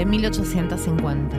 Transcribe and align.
De 0.05 0.11
1850. 0.11 1.37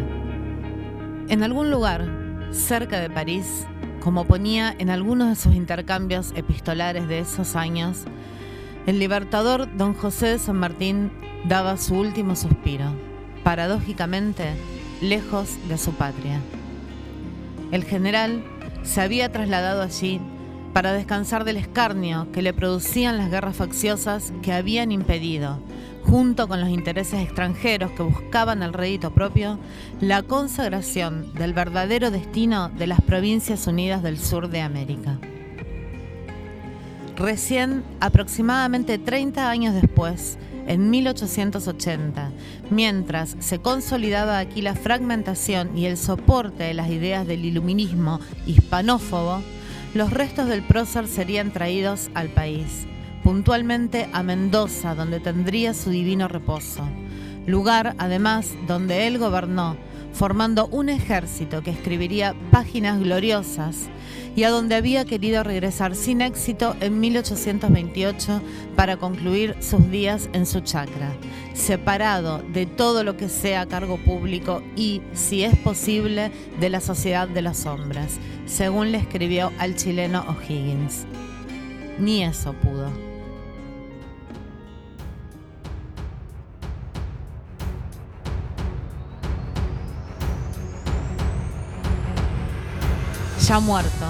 En 1.29 1.43
algún 1.43 1.69
lugar, 1.69 2.09
cerca 2.51 2.99
de 2.99 3.11
París, 3.11 3.67
como 3.99 4.25
ponía 4.25 4.73
en 4.79 4.89
algunos 4.89 5.29
de 5.29 5.35
sus 5.35 5.53
intercambios 5.55 6.33
epistolares 6.35 7.07
de 7.07 7.19
esos 7.19 7.55
años, 7.55 8.05
el 8.87 8.97
libertador 8.97 9.75
don 9.77 9.93
José 9.93 10.27
de 10.27 10.39
San 10.39 10.57
Martín 10.57 11.11
daba 11.47 11.77
su 11.77 11.95
último 11.95 12.35
suspiro, 12.35 12.85
paradójicamente 13.43 14.55
lejos 14.99 15.57
de 15.67 15.77
su 15.77 15.93
patria. 15.93 16.39
El 17.71 17.83
general 17.83 18.43
se 18.81 19.01
había 19.01 19.31
trasladado 19.31 19.83
allí 19.83 20.19
para 20.73 20.91
descansar 20.91 21.43
del 21.43 21.57
escarnio 21.57 22.31
que 22.31 22.41
le 22.41 22.53
producían 22.53 23.17
las 23.17 23.29
guerras 23.29 23.57
facciosas 23.57 24.33
que 24.41 24.53
habían 24.53 24.91
impedido, 24.91 25.59
junto 26.07 26.47
con 26.47 26.61
los 26.61 26.69
intereses 26.69 27.21
extranjeros 27.21 27.91
que 27.91 28.03
buscaban 28.03 28.63
el 28.63 28.73
rédito 28.73 29.11
propio, 29.11 29.59
la 29.99 30.23
consagración 30.23 31.33
del 31.33 31.53
verdadero 31.53 32.11
destino 32.11 32.69
de 32.69 32.87
las 32.87 33.01
Provincias 33.01 33.67
Unidas 33.67 34.03
del 34.03 34.19
Sur 34.19 34.49
de 34.49 34.61
América. 34.61 35.19
Recién, 37.15 37.83
aproximadamente 38.01 38.97
30 38.97 39.49
años 39.49 39.73
después, 39.73 40.37
en 40.67 40.89
1880, 40.89 42.31
mientras 42.69 43.35
se 43.39 43.59
consolidaba 43.59 44.39
aquí 44.39 44.61
la 44.61 44.75
fragmentación 44.75 45.77
y 45.77 45.85
el 45.85 45.97
soporte 45.97 46.63
de 46.63 46.73
las 46.73 46.89
ideas 46.89 47.25
del 47.25 47.45
iluminismo 47.45 48.19
hispanófobo, 48.45 49.41
los 49.93 50.11
restos 50.11 50.47
del 50.49 50.61
prócer 50.61 51.07
serían 51.07 51.51
traídos 51.51 52.09
al 52.15 52.29
país, 52.29 52.85
puntualmente 53.25 54.07
a 54.13 54.21
Mendoza, 54.21 54.93
donde 54.93 55.19
tendría 55.19 55.73
su 55.73 55.89
divino 55.89 56.27
reposo, 56.27 56.87
lugar 57.47 57.95
además 57.97 58.53
donde 58.67 59.07
él 59.07 59.17
gobernó, 59.17 59.77
formando 60.13 60.67
un 60.67 60.89
ejército 60.89 61.63
que 61.63 61.71
escribiría 61.71 62.35
páginas 62.51 62.99
gloriosas 62.99 63.89
y 64.35 64.43
a 64.43 64.51
donde 64.51 64.75
había 64.75 65.05
querido 65.05 65.41
regresar 65.43 65.95
sin 65.95 66.21
éxito 66.21 66.75
en 66.81 66.99
1828 66.99 68.43
para 68.75 68.97
concluir 68.97 69.55
sus 69.59 69.89
días 69.89 70.29
en 70.33 70.45
su 70.45 70.59
chacra, 70.59 71.11
separado 71.55 72.43
de 72.53 72.67
todo 72.67 73.03
lo 73.03 73.17
que 73.17 73.27
sea 73.27 73.65
cargo 73.65 73.97
público 73.97 74.61
y, 74.75 75.01
si 75.13 75.43
es 75.43 75.57
posible, 75.57 76.31
de 76.59 76.69
la 76.69 76.79
sociedad 76.79 77.27
de 77.27 77.41
las 77.41 77.57
sombras, 77.57 78.19
según 78.45 78.91
le 78.91 78.99
escribió 78.99 79.51
al 79.57 79.75
chileno 79.75 80.23
O'Higgins. 80.29 81.07
Ni 81.97 82.23
eso 82.23 82.53
pudo. 82.53 83.14
Ya 93.47 93.59
muerto. 93.59 94.05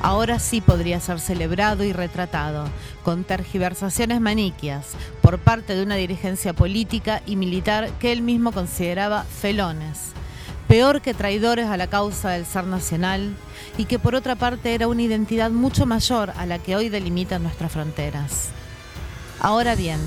Ahora 0.00 0.38
sí 0.38 0.62
podría 0.62 0.98
ser 0.98 1.20
celebrado 1.20 1.84
y 1.84 1.92
retratado, 1.92 2.64
con 3.02 3.22
tergiversaciones 3.22 4.18
maniquias, 4.20 4.92
por 5.20 5.38
parte 5.38 5.74
de 5.74 5.82
una 5.82 5.96
dirigencia 5.96 6.54
política 6.54 7.20
y 7.26 7.36
militar 7.36 7.90
que 7.98 8.12
él 8.12 8.22
mismo 8.22 8.50
consideraba 8.50 9.24
felones, 9.24 10.12
peor 10.68 11.02
que 11.02 11.12
traidores 11.12 11.66
a 11.66 11.76
la 11.76 11.88
causa 11.88 12.30
del 12.30 12.46
ser 12.46 12.64
nacional, 12.64 13.36
y 13.76 13.84
que 13.84 13.98
por 13.98 14.14
otra 14.14 14.36
parte 14.36 14.74
era 14.74 14.88
una 14.88 15.02
identidad 15.02 15.50
mucho 15.50 15.84
mayor 15.84 16.32
a 16.38 16.46
la 16.46 16.58
que 16.58 16.74
hoy 16.74 16.88
delimitan 16.88 17.42
nuestras 17.42 17.72
fronteras. 17.72 18.48
Ahora 19.38 19.74
bien, 19.74 20.00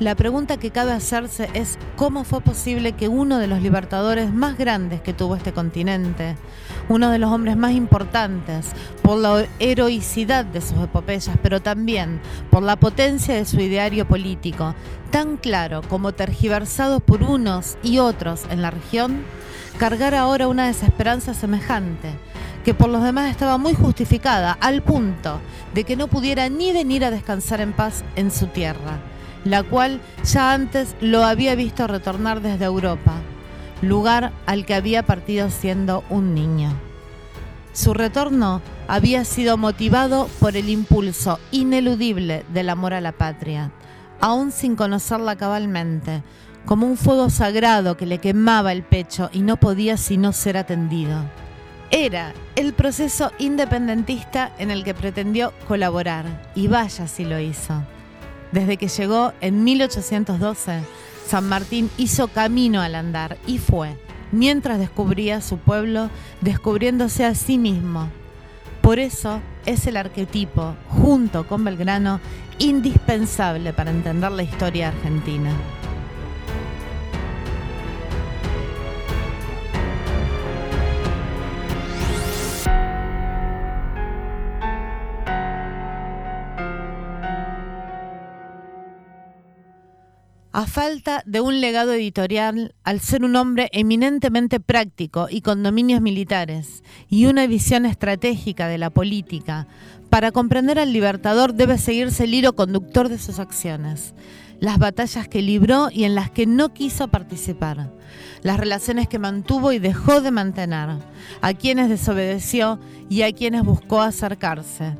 la 0.00 0.14
pregunta 0.14 0.58
que 0.58 0.70
cabe 0.70 0.92
hacerse 0.92 1.50
es 1.54 1.76
cómo 1.96 2.22
fue 2.22 2.40
posible 2.40 2.92
que 2.92 3.08
uno 3.08 3.38
de 3.38 3.48
los 3.48 3.60
libertadores 3.60 4.32
más 4.32 4.56
grandes 4.56 5.00
que 5.00 5.12
tuvo 5.12 5.34
este 5.34 5.52
continente, 5.52 6.36
uno 6.88 7.10
de 7.10 7.18
los 7.18 7.32
hombres 7.32 7.56
más 7.56 7.72
importantes 7.72 8.66
por 9.02 9.18
la 9.18 9.44
heroicidad 9.58 10.44
de 10.44 10.60
sus 10.60 10.78
epopeyas, 10.78 11.36
pero 11.42 11.60
también 11.60 12.20
por 12.48 12.62
la 12.62 12.76
potencia 12.76 13.34
de 13.34 13.44
su 13.44 13.60
ideario 13.60 14.06
político, 14.06 14.76
tan 15.10 15.36
claro 15.36 15.82
como 15.88 16.12
tergiversado 16.12 17.00
por 17.00 17.24
unos 17.24 17.76
y 17.82 17.98
otros 17.98 18.44
en 18.50 18.62
la 18.62 18.70
región, 18.70 19.24
cargara 19.78 20.20
ahora 20.20 20.46
una 20.46 20.68
desesperanza 20.68 21.34
semejante, 21.34 22.12
que 22.64 22.72
por 22.72 22.88
los 22.88 23.02
demás 23.02 23.30
estaba 23.30 23.58
muy 23.58 23.74
justificada, 23.74 24.56
al 24.60 24.80
punto 24.82 25.40
de 25.74 25.82
que 25.82 25.96
no 25.96 26.06
pudiera 26.06 26.48
ni 26.48 26.72
venir 26.72 27.04
a 27.04 27.10
descansar 27.10 27.60
en 27.60 27.72
paz 27.72 28.04
en 28.14 28.30
su 28.30 28.46
tierra, 28.46 29.00
la 29.44 29.62
cual 29.62 30.00
ya 30.24 30.52
antes 30.52 30.94
lo 31.00 31.24
había 31.24 31.54
visto 31.54 31.86
retornar 31.86 32.40
desde 32.40 32.64
Europa 32.64 33.14
lugar 33.82 34.32
al 34.46 34.66
que 34.66 34.74
había 34.74 35.04
partido 35.04 35.50
siendo 35.50 36.04
un 36.10 36.34
niño. 36.34 36.72
Su 37.72 37.94
retorno 37.94 38.60
había 38.88 39.24
sido 39.24 39.56
motivado 39.56 40.28
por 40.40 40.56
el 40.56 40.68
impulso 40.68 41.38
ineludible 41.52 42.44
del 42.52 42.70
amor 42.70 42.94
a 42.94 43.00
la 43.00 43.12
patria, 43.12 43.70
aún 44.20 44.50
sin 44.50 44.74
conocerla 44.74 45.36
cabalmente, 45.36 46.22
como 46.64 46.86
un 46.86 46.96
fuego 46.96 47.30
sagrado 47.30 47.96
que 47.96 48.06
le 48.06 48.18
quemaba 48.18 48.72
el 48.72 48.82
pecho 48.82 49.30
y 49.32 49.40
no 49.40 49.58
podía 49.58 49.96
sino 49.96 50.32
ser 50.32 50.56
atendido. 50.56 51.22
Era 51.90 52.34
el 52.56 52.74
proceso 52.74 53.32
independentista 53.38 54.52
en 54.58 54.70
el 54.70 54.84
que 54.84 54.92
pretendió 54.92 55.52
colaborar, 55.66 56.50
y 56.54 56.66
vaya 56.66 57.06
si 57.06 57.24
lo 57.24 57.38
hizo. 57.38 57.82
Desde 58.52 58.76
que 58.76 58.88
llegó 58.88 59.32
en 59.40 59.64
1812, 59.64 60.80
San 61.26 61.48
Martín 61.48 61.90
hizo 61.98 62.28
camino 62.28 62.80
al 62.80 62.94
andar 62.94 63.36
y 63.46 63.58
fue, 63.58 63.98
mientras 64.32 64.78
descubría 64.78 65.40
su 65.40 65.58
pueblo, 65.58 66.10
descubriéndose 66.40 67.24
a 67.24 67.34
sí 67.34 67.58
mismo. 67.58 68.08
Por 68.80 68.98
eso 68.98 69.40
es 69.66 69.86
el 69.86 69.98
arquetipo, 69.98 70.74
junto 70.88 71.46
con 71.46 71.64
Belgrano, 71.64 72.20
indispensable 72.58 73.72
para 73.74 73.90
entender 73.90 74.32
la 74.32 74.42
historia 74.42 74.88
argentina. 74.88 75.50
A 90.58 90.66
falta 90.66 91.22
de 91.24 91.40
un 91.40 91.60
legado 91.60 91.92
editorial, 91.92 92.74
al 92.82 92.98
ser 92.98 93.24
un 93.24 93.36
hombre 93.36 93.68
eminentemente 93.70 94.58
práctico 94.58 95.28
y 95.30 95.40
con 95.40 95.62
dominios 95.62 96.00
militares, 96.00 96.82
y 97.08 97.26
una 97.26 97.46
visión 97.46 97.86
estratégica 97.86 98.66
de 98.66 98.76
la 98.76 98.90
política, 98.90 99.68
para 100.10 100.32
comprender 100.32 100.80
al 100.80 100.92
libertador 100.92 101.54
debe 101.54 101.78
seguirse 101.78 102.24
el 102.24 102.34
hilo 102.34 102.56
conductor 102.56 103.08
de 103.08 103.20
sus 103.20 103.38
acciones, 103.38 104.14
las 104.58 104.78
batallas 104.78 105.28
que 105.28 105.42
libró 105.42 105.90
y 105.92 106.02
en 106.02 106.16
las 106.16 106.28
que 106.28 106.44
no 106.44 106.74
quiso 106.74 107.06
participar, 107.06 107.92
las 108.42 108.58
relaciones 108.58 109.06
que 109.06 109.20
mantuvo 109.20 109.70
y 109.70 109.78
dejó 109.78 110.20
de 110.20 110.32
mantener, 110.32 110.88
a 111.40 111.54
quienes 111.54 111.88
desobedeció 111.88 112.80
y 113.08 113.22
a 113.22 113.32
quienes 113.32 113.62
buscó 113.62 114.00
acercarse 114.00 114.96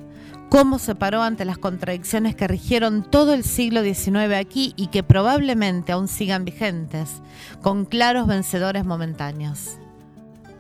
cómo 0.49 0.79
se 0.79 0.95
paró 0.95 1.23
ante 1.23 1.45
las 1.45 1.59
contradicciones 1.59 2.35
que 2.35 2.49
rigieron 2.49 3.03
todo 3.03 3.35
el 3.35 3.45
siglo 3.45 3.83
XIX 3.83 4.35
aquí 4.37 4.73
y 4.77 4.89
que 4.89 5.03
probablemente 5.03 5.93
aún 5.93 6.09
sigan 6.09 6.45
vigentes, 6.45 7.21
con 7.63 7.85
claros 7.85 8.27
vencedores 8.27 8.85
momentáneos. 8.85 9.79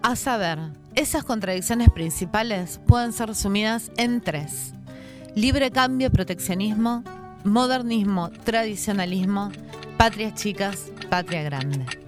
A 0.02 0.16
saber, 0.16 0.58
esas 0.94 1.24
contradicciones 1.24 1.90
principales 1.90 2.80
pueden 2.86 3.12
ser 3.12 3.28
resumidas 3.28 3.90
en 3.96 4.20
tres. 4.20 4.74
Libre 5.34 5.70
cambio 5.70 6.10
proteccionismo, 6.10 7.02
modernismo, 7.44 8.30
tradicionalismo, 8.44 9.50
patrias 9.96 10.34
chicas, 10.34 10.86
patria 11.10 11.42
grande. 11.42 12.07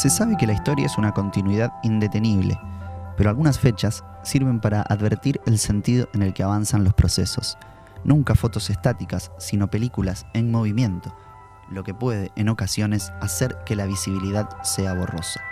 Se 0.00 0.08
sabe 0.08 0.38
que 0.38 0.46
la 0.46 0.54
historia 0.54 0.86
es 0.86 0.96
una 0.96 1.12
continuidad 1.12 1.74
indetenible, 1.82 2.58
pero 3.18 3.28
algunas 3.28 3.58
fechas 3.58 4.02
sirven 4.22 4.58
para 4.58 4.80
advertir 4.80 5.42
el 5.44 5.58
sentido 5.58 6.08
en 6.14 6.22
el 6.22 6.32
que 6.32 6.42
avanzan 6.42 6.84
los 6.84 6.94
procesos. 6.94 7.58
Nunca 8.02 8.34
fotos 8.34 8.70
estáticas, 8.70 9.30
sino 9.36 9.68
películas 9.68 10.24
en 10.32 10.50
movimiento, 10.50 11.14
lo 11.68 11.84
que 11.84 11.92
puede, 11.92 12.32
en 12.34 12.48
ocasiones, 12.48 13.12
hacer 13.20 13.58
que 13.66 13.76
la 13.76 13.84
visibilidad 13.84 14.48
sea 14.62 14.94
borrosa. 14.94 15.42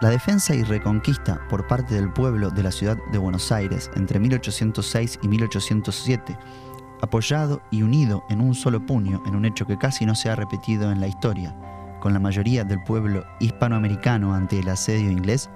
La 0.00 0.08
defensa 0.08 0.52
y 0.52 0.64
reconquista 0.64 1.38
por 1.48 1.68
parte 1.68 1.94
del 1.94 2.12
pueblo 2.12 2.50
de 2.50 2.64
la 2.64 2.72
ciudad 2.72 2.98
de 3.12 3.18
Buenos 3.18 3.52
Aires 3.52 3.88
entre 3.94 4.18
1806 4.18 5.20
y 5.22 5.28
1807, 5.28 6.36
apoyado 7.02 7.62
y 7.70 7.82
unido 7.82 8.24
en 8.30 8.40
un 8.40 8.56
solo 8.56 8.84
puño 8.84 9.22
en 9.26 9.36
un 9.36 9.44
hecho 9.44 9.64
que 9.64 9.78
casi 9.78 10.04
no 10.06 10.16
se 10.16 10.28
ha 10.28 10.34
repetido 10.34 10.90
en 10.90 11.00
la 11.00 11.06
historia, 11.06 11.54
con 12.02 12.12
la 12.12 12.18
mayoría 12.18 12.64
del 12.64 12.82
pueblo 12.82 13.24
hispanoamericano 13.38 14.34
ante 14.34 14.58
el 14.58 14.68
asedio 14.68 15.08
inglés, 15.08 15.48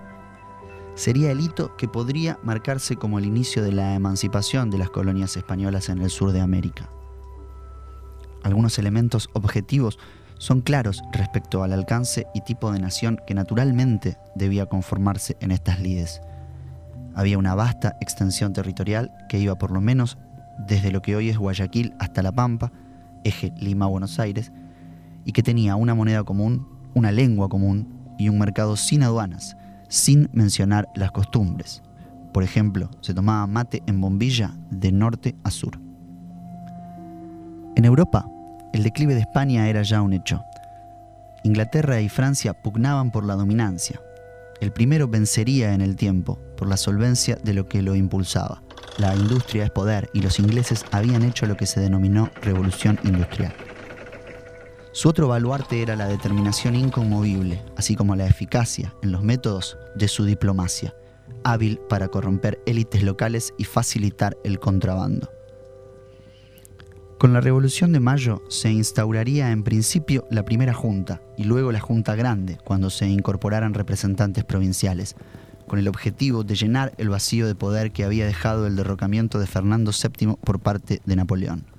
sería 0.95 1.33
el 1.33 1.41
hito 1.41 1.77
que 1.77 1.89
podría 1.89 2.39
marcarse 2.45 2.95
como 2.95 3.19
el 3.19 3.25
inicio 3.25 3.65
de 3.65 3.73
la 3.73 3.97
emancipación 3.97 4.71
de 4.71 4.79
las 4.79 4.89
colonias 4.91 5.37
españolas 5.37 5.89
en 5.89 6.01
el 6.01 6.09
sur 6.09 6.31
de 6.31 6.41
América. 6.41 6.89
Algunos 8.45 8.79
elementos 8.79 9.29
objetivos 9.33 9.99
son 10.39 10.61
claros 10.61 11.03
respecto 11.13 11.65
al 11.65 11.73
alcance 11.73 12.29
y 12.33 12.43
tipo 12.43 12.71
de 12.71 12.79
nación 12.79 13.21
que 13.27 13.35
naturalmente 13.35 14.17
debía 14.37 14.67
conformarse 14.67 15.37
en 15.41 15.51
estas 15.51 15.81
lides. 15.81 16.21
Había 17.17 17.39
una 17.39 17.57
vasta 17.57 17.97
extensión 18.01 18.53
territorial 18.53 19.11
que 19.29 19.41
iba 19.41 19.59
por 19.59 19.73
lo 19.73 19.81
menos 19.81 20.17
desde 20.59 20.93
lo 20.93 21.03
que 21.03 21.17
hoy 21.17 21.29
es 21.29 21.39
Guayaquil 21.39 21.97
hasta 21.99 22.23
La 22.23 22.31
Pampa, 22.31 22.71
eje 23.25 23.53
Lima-Buenos 23.57 24.21
Aires, 24.21 24.53
y 25.27 25.33
que 25.33 25.43
tenía 25.43 25.77
una 25.77 25.95
moneda 25.95 26.25
común, 26.25 26.67
una 26.95 27.13
lengua 27.13 27.51
común 27.51 28.15
y 28.19 28.31
un 28.31 28.39
mercado 28.39 28.77
sin 28.77 29.03
aduanas, 29.03 29.57
sin 29.89 30.31
mencionar 30.33 30.89
las 30.95 31.11
costumbres. 31.11 31.83
Por 32.33 32.45
ejemplo, 32.45 32.89
se 33.01 33.13
tomaba 33.13 33.47
mate 33.47 33.83
en 33.87 34.01
bombilla 34.01 34.57
de 34.71 34.93
norte 34.93 35.37
a 35.43 35.51
sur. 35.51 35.79
En 37.75 37.85
Europa, 37.85 38.27
el 38.73 38.85
declive 38.85 39.15
de 39.15 39.21
España 39.21 39.69
era 39.69 39.83
ya 39.83 40.01
un 40.01 40.13
hecho. 40.13 40.43
Inglaterra 41.43 42.01
y 42.01 42.09
Francia 42.09 42.55
pugnaban 42.55 43.11
por 43.11 43.25
la 43.25 43.35
dominancia. 43.35 44.01
El 44.61 44.73
primero 44.73 45.09
vencería 45.09 45.75
en 45.75 45.81
el 45.81 45.97
tiempo 45.97 46.39
por 46.57 46.69
la 46.69 46.77
solvencia 46.77 47.37
de 47.37 47.53
lo 47.53 47.69
que 47.69 47.83
lo 47.83 47.95
impulsaba. 47.95 48.63
La 48.99 49.15
industria 49.15 49.65
es 49.65 49.71
poder 49.71 50.09
y 50.15 50.23
los 50.23 50.39
ingleses 50.39 50.85
habían 50.93 51.23
hecho 51.23 51.47
lo 51.47 51.57
que 51.57 51.67
se 51.67 51.81
denominó 51.81 52.31
revolución 52.43 52.99
industrial. 53.05 53.53
Su 54.97 55.11
otro 55.11 55.29
baluarte 55.29 55.83
era 55.83 55.95
la 55.95 56.09
determinación 56.09 56.75
inconmovible, 56.75 57.63
así 57.77 57.95
como 57.95 58.17
la 58.17 58.27
eficacia 58.27 58.95
en 59.03 59.13
los 59.13 59.23
métodos 59.23 59.77
de 59.95 60.09
su 60.09 60.25
diplomacia, 60.25 60.95
hábil 61.45 61.79
para 61.87 62.09
corromper 62.09 62.63
élites 62.65 63.03
locales 63.03 63.53
y 63.59 63.65
facilitar 63.65 64.39
el 64.43 64.59
contrabando. 64.59 65.31
Con 67.19 67.35
la 67.35 67.43
Revolución 67.43 67.93
de 67.93 68.01
Mayo 68.01 68.43
se 68.49 68.71
instauraría 68.71 69.51
en 69.51 69.65
principio 69.65 70.27
la 70.31 70.47
primera 70.47 70.73
junta 70.73 71.21
y 71.37 71.45
luego 71.45 71.73
la 71.73 71.81
Junta 71.81 72.15
Grande, 72.15 72.57
cuando 72.65 72.89
se 72.89 73.07
incorporaran 73.07 73.75
representantes 73.75 74.45
provinciales, 74.45 75.15
con 75.67 75.79
el 75.79 75.89
objetivo 75.89 76.43
de 76.43 76.55
llenar 76.55 76.95
el 76.97 77.11
vacío 77.11 77.47
de 77.47 77.55
poder 77.55 77.93
que 77.93 78.05
había 78.05 78.25
dejado 78.25 78.67
el 78.67 78.77
derrocamiento 78.77 79.39
de 79.41 79.47
Fernando 79.47 79.93
VII 79.93 80.37
por 80.43 80.59
parte 80.61 81.03
de 81.05 81.17
Napoleón. 81.17 81.76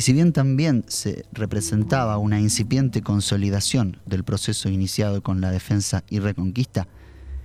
Y 0.00 0.02
si 0.02 0.14
bien 0.14 0.32
también 0.32 0.86
se 0.88 1.26
representaba 1.30 2.16
una 2.16 2.40
incipiente 2.40 3.02
consolidación 3.02 4.00
del 4.06 4.24
proceso 4.24 4.70
iniciado 4.70 5.22
con 5.22 5.42
la 5.42 5.50
defensa 5.50 6.04
y 6.08 6.20
reconquista, 6.20 6.88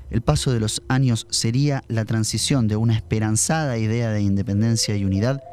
el 0.10 0.22
paso 0.22 0.54
de 0.54 0.62
los 0.62 0.82
años 0.88 1.28
sería 1.30 1.84
la 1.90 2.06
transición 2.06 2.70
de 2.70 2.78
una 2.78 2.96
esperanzada 2.96 3.78
idea 3.78 4.10
de 4.12 4.22
independencia 4.22 4.96
y 4.96 5.04
unidad 5.04 5.44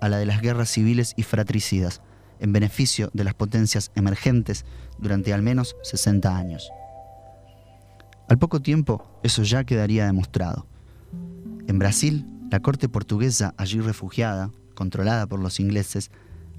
a 0.00 0.08
la 0.08 0.18
de 0.18 0.26
las 0.26 0.40
guerras 0.40 0.70
civiles 0.70 1.14
y 1.16 1.24
fratricidas, 1.24 2.02
en 2.38 2.52
beneficio 2.52 3.10
de 3.14 3.24
las 3.24 3.34
potencias 3.34 3.90
emergentes 3.96 4.64
durante 4.98 5.34
al 5.34 5.42
menos 5.42 5.74
60 5.82 6.36
años. 6.36 6.70
Al 8.28 8.38
poco 8.38 8.62
tiempo, 8.62 9.18
eso 9.24 9.42
ya 9.42 9.64
quedaría 9.64 10.06
demostrado. 10.06 10.68
En 11.66 11.80
Brasil, 11.80 12.24
la 12.48 12.60
corte 12.60 12.88
portuguesa 12.88 13.54
allí 13.56 13.80
refugiada, 13.80 14.52
controlada 14.76 15.26
por 15.26 15.40
los 15.40 15.58
ingleses, 15.58 16.12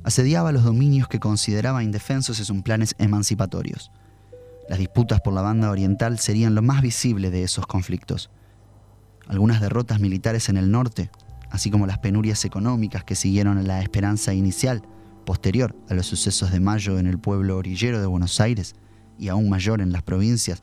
asediaba 0.06 0.52
los 0.52 0.64
dominios 0.64 1.08
que 1.08 1.20
consideraba 1.20 1.84
indefensos 1.84 2.38
en 2.38 2.46
sus 2.46 2.62
planes 2.62 2.94
emancipatorios. 3.00 3.92
Las 4.70 4.78
disputas 4.78 5.20
por 5.20 5.34
la 5.34 5.42
banda 5.42 5.72
oriental 5.72 6.20
serían 6.20 6.54
lo 6.54 6.62
más 6.62 6.84
visible 6.84 7.32
de 7.32 7.42
esos 7.42 7.66
conflictos. 7.66 8.30
Algunas 9.28 9.62
derrotas 9.62 10.00
militares 10.00 10.48
en 10.48 10.58
el 10.58 10.70
norte, 10.70 11.10
así 11.50 11.72
como 11.72 11.88
las 11.88 11.98
penurias 11.98 12.46
económicas 12.46 13.04
que 13.04 13.16
siguieron 13.16 13.58
a 13.58 13.64
la 13.64 13.82
esperanza 13.82 14.36
inicial, 14.36 14.84
posterior 15.26 15.76
a 15.90 15.96
los 15.96 16.06
sucesos 16.06 16.52
de 16.52 16.60
mayo 16.60 17.00
en 17.00 17.08
el 17.08 17.18
pueblo 17.18 17.58
orillero 17.58 18.00
de 18.00 18.06
Buenos 18.06 18.40
Aires 18.40 18.76
y 19.18 19.30
aún 19.30 19.50
mayor 19.50 19.82
en 19.82 19.92
las 19.92 20.04
provincias, 20.04 20.62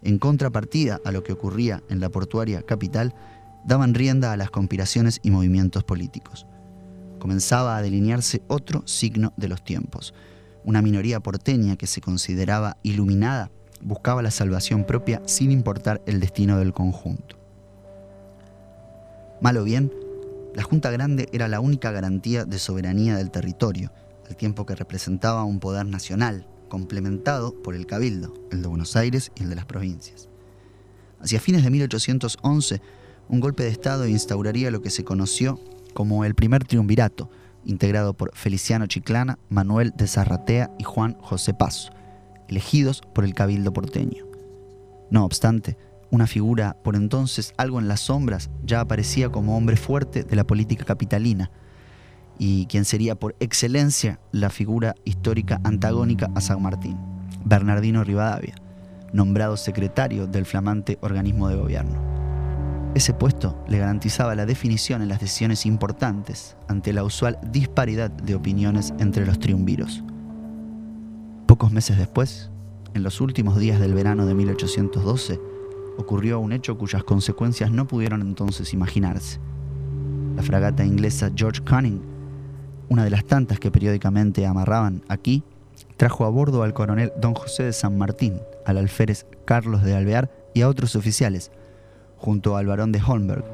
en 0.00 0.18
contrapartida 0.18 0.98
a 1.04 1.12
lo 1.12 1.22
que 1.22 1.34
ocurría 1.34 1.82
en 1.90 2.00
la 2.00 2.08
portuaria 2.08 2.62
capital, 2.62 3.14
daban 3.66 3.92
rienda 3.92 4.32
a 4.32 4.38
las 4.38 4.50
conspiraciones 4.50 5.20
y 5.22 5.30
movimientos 5.30 5.84
políticos 5.84 6.46
comenzaba 7.18 7.76
a 7.76 7.82
delinearse 7.82 8.42
otro 8.48 8.82
signo 8.86 9.32
de 9.36 9.48
los 9.48 9.64
tiempos. 9.64 10.14
Una 10.64 10.82
minoría 10.82 11.20
porteña 11.20 11.76
que 11.76 11.86
se 11.86 12.00
consideraba 12.00 12.76
iluminada 12.82 13.50
buscaba 13.80 14.22
la 14.22 14.30
salvación 14.30 14.84
propia 14.84 15.22
sin 15.26 15.50
importar 15.50 16.02
el 16.06 16.20
destino 16.20 16.58
del 16.58 16.72
conjunto. 16.72 17.36
Mal 19.40 19.56
o 19.56 19.64
bien, 19.64 19.92
la 20.54 20.62
Junta 20.62 20.90
Grande 20.90 21.28
era 21.32 21.46
la 21.46 21.60
única 21.60 21.92
garantía 21.92 22.44
de 22.44 22.58
soberanía 22.58 23.16
del 23.16 23.30
territorio, 23.30 23.92
al 24.28 24.36
tiempo 24.36 24.66
que 24.66 24.74
representaba 24.74 25.44
un 25.44 25.60
poder 25.60 25.86
nacional, 25.86 26.46
complementado 26.68 27.54
por 27.62 27.74
el 27.74 27.86
Cabildo, 27.86 28.34
el 28.50 28.62
de 28.62 28.68
Buenos 28.68 28.96
Aires 28.96 29.30
y 29.36 29.44
el 29.44 29.50
de 29.50 29.56
las 29.56 29.66
provincias. 29.66 30.28
Hacia 31.20 31.40
fines 31.40 31.64
de 31.64 31.70
1811, 31.70 32.80
un 33.28 33.40
golpe 33.40 33.62
de 33.62 33.70
Estado 33.70 34.06
instauraría 34.06 34.70
lo 34.70 34.82
que 34.82 34.90
se 34.90 35.04
conoció 35.04 35.60
como 35.98 36.24
el 36.24 36.36
primer 36.36 36.62
triunvirato, 36.62 37.28
integrado 37.64 38.14
por 38.14 38.30
Feliciano 38.32 38.86
Chiclana, 38.86 39.40
Manuel 39.48 39.92
de 39.96 40.06
Zarratea 40.06 40.70
y 40.78 40.84
Juan 40.84 41.16
José 41.20 41.54
Paso, 41.54 41.90
elegidos 42.46 43.02
por 43.12 43.24
el 43.24 43.34
Cabildo 43.34 43.72
porteño. 43.72 44.24
No 45.10 45.24
obstante, 45.24 45.76
una 46.12 46.28
figura 46.28 46.76
por 46.84 46.94
entonces 46.94 47.52
algo 47.56 47.80
en 47.80 47.88
las 47.88 47.98
sombras 47.98 48.48
ya 48.62 48.78
aparecía 48.78 49.30
como 49.30 49.56
hombre 49.56 49.76
fuerte 49.76 50.22
de 50.22 50.36
la 50.36 50.46
política 50.46 50.84
capitalina, 50.84 51.50
y 52.38 52.66
quien 52.66 52.84
sería 52.84 53.16
por 53.16 53.34
excelencia 53.40 54.20
la 54.30 54.50
figura 54.50 54.94
histórica 55.04 55.60
antagónica 55.64 56.30
a 56.36 56.40
San 56.40 56.62
Martín, 56.62 56.96
Bernardino 57.44 58.04
Rivadavia, 58.04 58.54
nombrado 59.12 59.56
secretario 59.56 60.28
del 60.28 60.46
flamante 60.46 60.96
organismo 61.00 61.48
de 61.48 61.56
gobierno. 61.56 62.27
Ese 62.98 63.14
puesto 63.14 63.54
le 63.68 63.78
garantizaba 63.78 64.34
la 64.34 64.44
definición 64.44 65.02
en 65.02 65.08
las 65.08 65.20
decisiones 65.20 65.66
importantes 65.66 66.56
ante 66.66 66.92
la 66.92 67.04
usual 67.04 67.38
disparidad 67.52 68.10
de 68.10 68.34
opiniones 68.34 68.92
entre 68.98 69.24
los 69.24 69.38
triunviros. 69.38 70.02
Pocos 71.46 71.70
meses 71.70 71.96
después, 71.96 72.50
en 72.94 73.04
los 73.04 73.20
últimos 73.20 73.56
días 73.56 73.78
del 73.78 73.94
verano 73.94 74.26
de 74.26 74.34
1812, 74.34 75.40
ocurrió 75.96 76.40
un 76.40 76.50
hecho 76.50 76.76
cuyas 76.76 77.04
consecuencias 77.04 77.70
no 77.70 77.86
pudieron 77.86 78.20
entonces 78.20 78.74
imaginarse. 78.74 79.38
La 80.34 80.42
fragata 80.42 80.84
inglesa 80.84 81.30
George 81.32 81.62
Cunning, 81.62 82.02
una 82.88 83.04
de 83.04 83.10
las 83.10 83.24
tantas 83.24 83.60
que 83.60 83.70
periódicamente 83.70 84.44
amarraban 84.44 85.04
aquí, 85.06 85.44
trajo 85.96 86.24
a 86.24 86.30
bordo 86.30 86.64
al 86.64 86.74
coronel 86.74 87.12
don 87.20 87.34
José 87.34 87.62
de 87.62 87.72
San 87.72 87.96
Martín, 87.96 88.40
al 88.66 88.76
alférez 88.76 89.24
Carlos 89.44 89.84
de 89.84 89.94
Alvear 89.94 90.32
y 90.52 90.62
a 90.62 90.68
otros 90.68 90.96
oficiales, 90.96 91.52
junto 92.18 92.56
al 92.56 92.66
barón 92.66 92.92
de 92.92 93.00
Holmberg, 93.04 93.44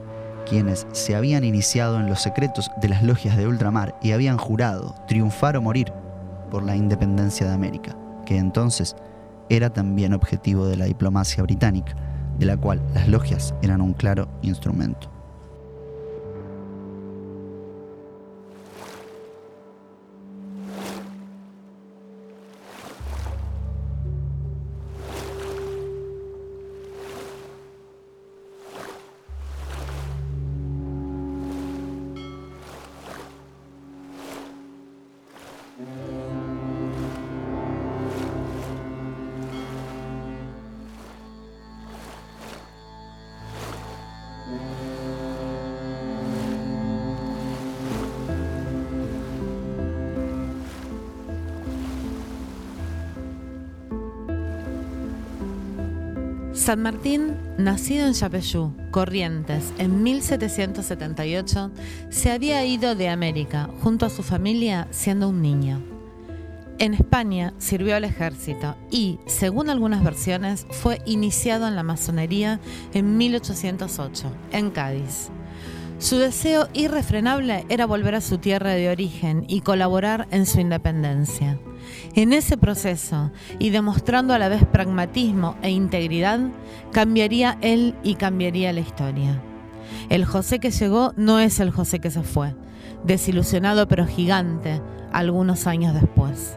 quienes 0.49 0.87
se 0.92 1.14
habían 1.14 1.44
iniciado 1.44 1.99
en 1.99 2.06
los 2.06 2.21
secretos 2.21 2.71
de 2.80 2.88
las 2.88 3.02
logias 3.02 3.37
de 3.37 3.47
ultramar 3.47 3.97
y 4.02 4.12
habían 4.12 4.38
jurado 4.38 4.94
triunfar 5.06 5.56
o 5.56 5.62
morir 5.62 5.92
por 6.50 6.62
la 6.62 6.76
independencia 6.76 7.47
de 7.47 7.54
América, 7.54 7.97
que 8.26 8.37
entonces 8.37 8.97
era 9.49 9.71
también 9.71 10.14
objetivo 10.14 10.66
de 10.66 10.76
la 10.76 10.87
diplomacia 10.87 11.42
británica, 11.42 11.94
de 12.38 12.47
la 12.47 12.56
cual 12.56 12.83
las 12.94 13.09
logias 13.09 13.54
eran 13.62 13.80
un 13.80 13.92
claro 13.92 14.28
instrumento. 14.42 15.13
San 56.64 56.80
Martín, 56.80 57.37
nacido 57.59 58.06
en 58.06 58.14
Chapeyú, 58.14 58.73
Corrientes, 58.90 59.75
en 59.76 60.02
1778, 60.02 61.71
se 62.09 62.30
había 62.30 62.64
ido 62.64 62.94
de 62.94 63.11
América 63.11 63.68
junto 63.83 64.06
a 64.06 64.09
su 64.09 64.23
familia 64.23 64.88
siendo 64.90 65.28
un 65.28 65.42
niño. 65.42 65.83
En 66.78 66.94
España 66.94 67.52
sirvió 67.59 67.97
al 67.97 68.04
ejército 68.04 68.76
y, 68.90 69.18
según 69.26 69.68
algunas 69.68 70.02
versiones, 70.02 70.66
fue 70.71 71.02
iniciado 71.04 71.68
en 71.68 71.76
la 71.76 71.83
masonería 71.83 72.61
en 72.94 73.18
1808, 73.18 74.33
en 74.52 74.71
Cádiz. 74.71 75.28
Su 75.99 76.16
deseo 76.16 76.68
irrefrenable 76.73 77.66
era 77.68 77.85
volver 77.85 78.14
a 78.14 78.23
su 78.23 78.38
tierra 78.38 78.71
de 78.71 78.88
origen 78.88 79.44
y 79.49 79.61
colaborar 79.61 80.28
en 80.30 80.47
su 80.47 80.61
independencia. 80.61 81.59
En 82.14 82.33
ese 82.33 82.57
proceso, 82.57 83.31
y 83.59 83.71
demostrando 83.71 84.35
a 84.35 84.38
la 84.38 84.49
vez 84.49 84.64
pragmatismo 84.64 85.57
e 85.62 85.71
integridad, 85.71 86.41
cambiaría 86.93 87.59
él 87.61 87.95
y 88.03 88.14
cambiaría 88.14 88.73
la 88.73 88.81
historia. 88.81 89.43
El 90.09 90.25
José 90.25 90.61
que 90.61 90.71
llegó 90.71 91.12
no 91.17 91.41
es 91.41 91.61
el 91.61 91.71
José 91.71 92.00
que 92.00 92.11
se 92.11 92.23
fue, 92.23 92.55
desilusionado 93.05 93.88
pero 93.88 94.07
gigante 94.07 94.81
algunos 95.12 95.67
años 95.67 95.95
después 95.95 96.57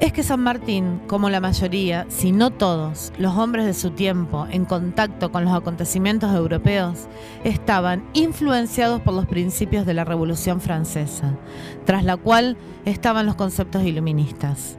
es 0.00 0.12
que 0.12 0.22
San 0.22 0.40
Martín, 0.40 1.00
como 1.08 1.28
la 1.28 1.40
mayoría, 1.40 2.06
si 2.08 2.30
no 2.30 2.50
todos, 2.50 3.12
los 3.18 3.36
hombres 3.36 3.66
de 3.66 3.74
su 3.74 3.90
tiempo 3.90 4.46
en 4.50 4.64
contacto 4.64 5.32
con 5.32 5.44
los 5.44 5.52
acontecimientos 5.52 6.32
europeos, 6.34 7.08
estaban 7.42 8.04
influenciados 8.12 9.00
por 9.00 9.14
los 9.14 9.26
principios 9.26 9.86
de 9.86 9.94
la 9.94 10.04
Revolución 10.04 10.60
Francesa, 10.60 11.36
tras 11.84 12.04
la 12.04 12.16
cual 12.16 12.56
estaban 12.84 13.26
los 13.26 13.34
conceptos 13.34 13.82
iluministas. 13.82 14.78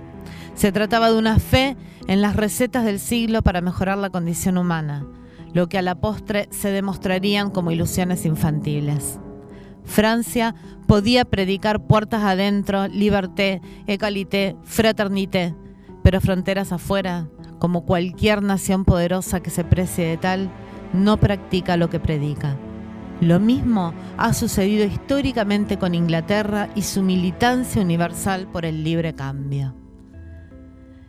Se 0.55 0.71
trataba 0.71 1.11
de 1.11 1.17
una 1.17 1.37
fe 1.37 1.75
en 2.07 2.21
las 2.21 2.35
recetas 2.35 2.85
del 2.85 2.99
siglo 2.99 3.41
para 3.41 3.61
mejorar 3.61 3.97
la 3.97 4.09
condición 4.09 4.57
humana, 4.57 5.05
lo 5.53 5.67
que 5.67 5.77
a 5.77 5.81
la 5.81 5.99
postre 5.99 6.47
se 6.51 6.71
demostrarían 6.71 7.49
como 7.49 7.71
ilusiones 7.71 8.25
infantiles. 8.25 9.19
Francia 9.89 10.53
podía 10.85 11.25
predicar 11.25 11.87
puertas 11.87 12.23
adentro, 12.23 12.87
liberté, 12.87 13.59
égalité, 13.87 14.55
fraternité, 14.63 15.55
pero 16.03 16.21
fronteras 16.21 16.71
afuera, 16.71 17.27
como 17.57 17.85
cualquier 17.85 18.43
nación 18.43 18.85
poderosa 18.85 19.39
que 19.41 19.49
se 19.49 19.63
precie 19.63 20.05
de 20.05 20.17
tal, 20.17 20.51
no 20.93 21.17
practica 21.17 21.75
lo 21.75 21.89
que 21.89 21.99
predica. 21.99 22.55
Lo 23.19 23.39
mismo 23.39 23.93
ha 24.15 24.33
sucedido 24.33 24.85
históricamente 24.85 25.77
con 25.77 25.95
Inglaterra 25.95 26.69
y 26.75 26.83
su 26.83 27.01
militancia 27.01 27.81
universal 27.81 28.47
por 28.47 28.65
el 28.65 28.83
libre 28.83 29.15
cambio. 29.15 29.73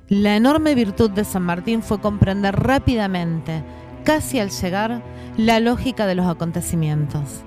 La 0.09 0.37
enorme 0.37 0.75
virtud 0.75 1.11
de 1.11 1.25
San 1.25 1.43
Martín 1.43 1.83
fue 1.83 2.01
comprender 2.01 2.57
rápidamente, 2.57 3.63
casi 4.05 4.41
al 4.41 4.49
llegar, 4.49 5.03
la 5.37 5.61
lógica 5.61 6.07
de 6.07 6.15
los 6.15 6.27
acontecimientos 6.27 7.45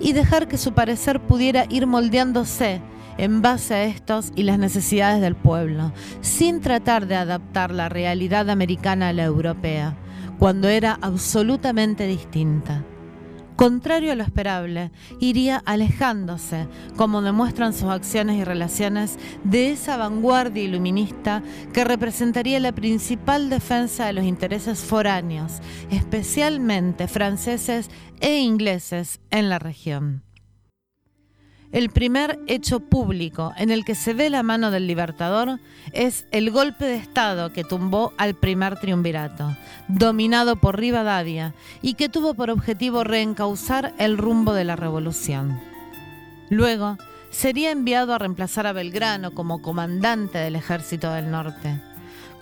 y 0.00 0.12
dejar 0.12 0.48
que 0.48 0.58
su 0.58 0.72
parecer 0.72 1.20
pudiera 1.20 1.66
ir 1.68 1.86
moldeándose 1.86 2.80
en 3.18 3.42
base 3.42 3.74
a 3.74 3.84
estos 3.84 4.32
y 4.34 4.42
las 4.42 4.58
necesidades 4.58 5.20
del 5.20 5.34
pueblo, 5.34 5.92
sin 6.20 6.60
tratar 6.60 7.06
de 7.06 7.16
adaptar 7.16 7.70
la 7.70 7.88
realidad 7.88 8.50
americana 8.50 9.08
a 9.08 9.12
la 9.12 9.24
europea, 9.24 9.96
cuando 10.38 10.68
era 10.68 10.98
absolutamente 11.00 12.06
distinta 12.06 12.84
contrario 13.56 14.12
a 14.12 14.14
lo 14.14 14.22
esperable, 14.22 14.90
iría 15.18 15.62
alejándose, 15.64 16.68
como 16.96 17.22
demuestran 17.22 17.72
sus 17.72 17.88
acciones 17.88 18.36
y 18.36 18.44
relaciones, 18.44 19.18
de 19.44 19.72
esa 19.72 19.96
vanguardia 19.96 20.62
iluminista 20.62 21.42
que 21.72 21.84
representaría 21.84 22.60
la 22.60 22.72
principal 22.72 23.50
defensa 23.50 24.06
de 24.06 24.12
los 24.12 24.24
intereses 24.24 24.80
foráneos, 24.80 25.60
especialmente 25.90 27.08
franceses 27.08 27.90
e 28.20 28.38
ingleses 28.38 29.20
en 29.30 29.48
la 29.48 29.58
región 29.58 30.25
el 31.72 31.90
primer 31.90 32.38
hecho 32.46 32.80
público 32.80 33.52
en 33.56 33.70
el 33.70 33.84
que 33.84 33.94
se 33.94 34.14
ve 34.14 34.30
la 34.30 34.42
mano 34.42 34.70
del 34.70 34.86
libertador 34.86 35.58
es 35.92 36.26
el 36.30 36.50
golpe 36.50 36.84
de 36.84 36.96
Estado 36.96 37.52
que 37.52 37.64
tumbó 37.64 38.12
al 38.16 38.34
primer 38.34 38.78
triunvirato, 38.78 39.56
dominado 39.88 40.56
por 40.56 40.78
Rivadavia, 40.78 41.54
y 41.82 41.94
que 41.94 42.08
tuvo 42.08 42.34
por 42.34 42.50
objetivo 42.50 43.04
reencauzar 43.04 43.92
el 43.98 44.18
rumbo 44.18 44.52
de 44.52 44.64
la 44.64 44.76
revolución. 44.76 45.60
Luego, 46.50 46.96
sería 47.30 47.70
enviado 47.70 48.14
a 48.14 48.18
reemplazar 48.18 48.66
a 48.66 48.72
Belgrano 48.72 49.32
como 49.32 49.60
comandante 49.60 50.38
del 50.38 50.56
ejército 50.56 51.12
del 51.12 51.30
norte. 51.30 51.80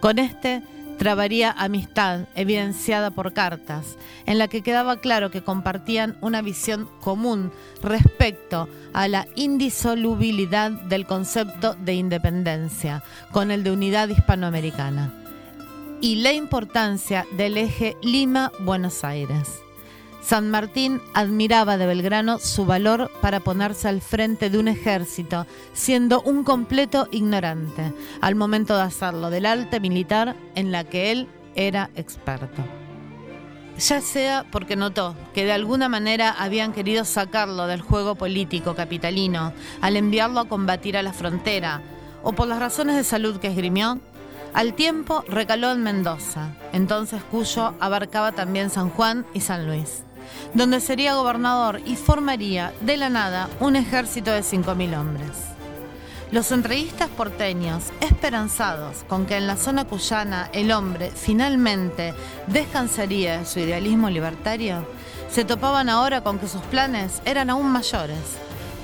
Con 0.01 0.19
este 0.19 0.63
trabaría 0.99 1.51
amistad 1.51 2.27
evidenciada 2.35 3.11
por 3.11 3.33
cartas, 3.33 3.97
en 4.27 4.39
la 4.39 4.49
que 4.49 4.63
quedaba 4.63 5.01
claro 5.01 5.31
que 5.31 5.43
compartían 5.43 6.17
una 6.21 6.43
visión 6.43 6.89
común 7.01 7.53
respecto 7.83 8.69
a 8.93 9.09
la 9.09 9.27
indisolubilidad 9.35 10.71
del 10.71 11.07
concepto 11.07 11.75
de 11.75 11.95
independencia 11.95 13.03
con 13.33 13.51
el 13.51 13.65
de 13.65 13.73
unidad 13.73 14.09
hispanoamericana 14.09 15.13
y 16.01 16.17
la 16.17 16.33
importancia 16.33 17.27
del 17.37 17.57
eje 17.57 17.97
Lima-Buenos 18.03 19.05
Aires. 19.05 19.64
San 20.25 20.51
Martín 20.51 21.03
admiraba 21.13 21.77
de 21.77 21.85
Belgrano 21.85 22.39
su 22.39 22.65
valor 22.65 23.11
para 23.21 23.41
ponerse 23.41 23.89
al 23.89 24.01
frente 24.01 24.49
de 24.49 24.57
un 24.57 24.69
ejército, 24.69 25.47
siendo 25.75 26.23
un 26.23 26.45
completo 26.45 27.09
ignorante, 27.11 27.93
al 28.23 28.35
momento 28.35 28.75
de 28.75 28.85
hacerlo 28.85 29.29
del 29.29 29.45
arte 29.45 29.81
militar 29.81 30.35
en 30.55 30.73
la 30.73 30.85
que 30.85 31.13
él 31.13 31.29
era 31.55 31.91
experto. 31.95 32.65
Ya 33.79 34.01
sea 34.01 34.47
porque 34.51 34.77
notó 34.77 35.15
que 35.35 35.45
de 35.45 35.53
alguna 35.53 35.91
manera 35.91 36.31
habían 36.31 36.73
querido 36.73 37.05
sacarlo 37.05 37.67
del 37.67 37.83
juego 37.83 38.15
político 38.15 38.75
capitalino 38.75 39.53
al 39.83 39.99
enviarlo 39.99 40.41
a 40.41 40.49
combatir 40.49 40.97
a 40.97 41.03
la 41.03 41.13
frontera, 41.13 41.83
o 42.23 42.33
por 42.33 42.49
las 42.49 42.61
razones 42.61 42.97
de 42.97 43.05
salud 43.05 43.41
que 43.41 43.49
esgrimió, 43.49 44.01
al 44.55 44.73
tiempo 44.73 45.23
recaló 45.29 45.71
en 45.71 45.83
Mendoza, 45.83 46.53
entonces 46.73 47.23
Cuyo 47.31 47.75
abarcaba 47.79 48.33
también 48.33 48.71
San 48.71 48.89
Juan 48.89 49.27
y 49.35 49.41
San 49.41 49.67
Luis 49.67 50.05
donde 50.55 50.81
sería 50.81 51.15
gobernador 51.15 51.81
y 51.85 51.97
formaría 51.97 52.73
de 52.81 52.97
la 52.97 53.11
nada 53.11 53.49
un 53.61 53.77
ejército 53.77 54.31
de 54.31 54.41
5.000 54.41 54.99
hombres. 54.99 55.31
Los 56.31 56.51
entrevistas 56.51 57.09
porteños, 57.11 57.85
esperanzados 58.01 59.05
con 59.09 59.25
que 59.25 59.37
en 59.37 59.47
la 59.47 59.57
zona 59.57 59.85
cuyana 59.85 60.51
el 60.53 60.73
hombre 60.73 61.13
finalmente 61.15 62.13
descansaría 62.49 63.39
de 63.39 63.47
su 63.47 63.61
idealismo 63.61 64.11
libertario, 64.11 64.85
se 65.31 65.45
topaban 65.45 65.89
ahora 65.89 66.23
con 66.23 66.39
que 66.39 66.49
sus 66.49 66.63
planes 66.63 67.23
eran 67.25 67.51
aún 67.51 67.71
mayores, 67.71 68.19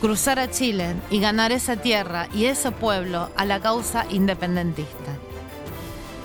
cruzar 0.01 0.39
a 0.39 0.51
Chile 0.51 0.95
y 1.11 1.21
ganar 1.21 1.53
esa 1.53 1.77
tierra 1.77 2.29
y 2.33 2.45
ese 2.45 2.71
pueblo 2.71 3.31
a 3.37 3.45
la 3.45 3.61
causa 3.61 4.07
independentista. 4.11 5.17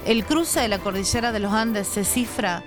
El 0.05 0.25
cruce 0.25 0.59
de 0.59 0.67
la 0.67 0.77
cordillera 0.77 1.31
de 1.31 1.39
los 1.39 1.51
Andes 1.51 1.87
se 1.87 2.05
cifra 2.05 2.63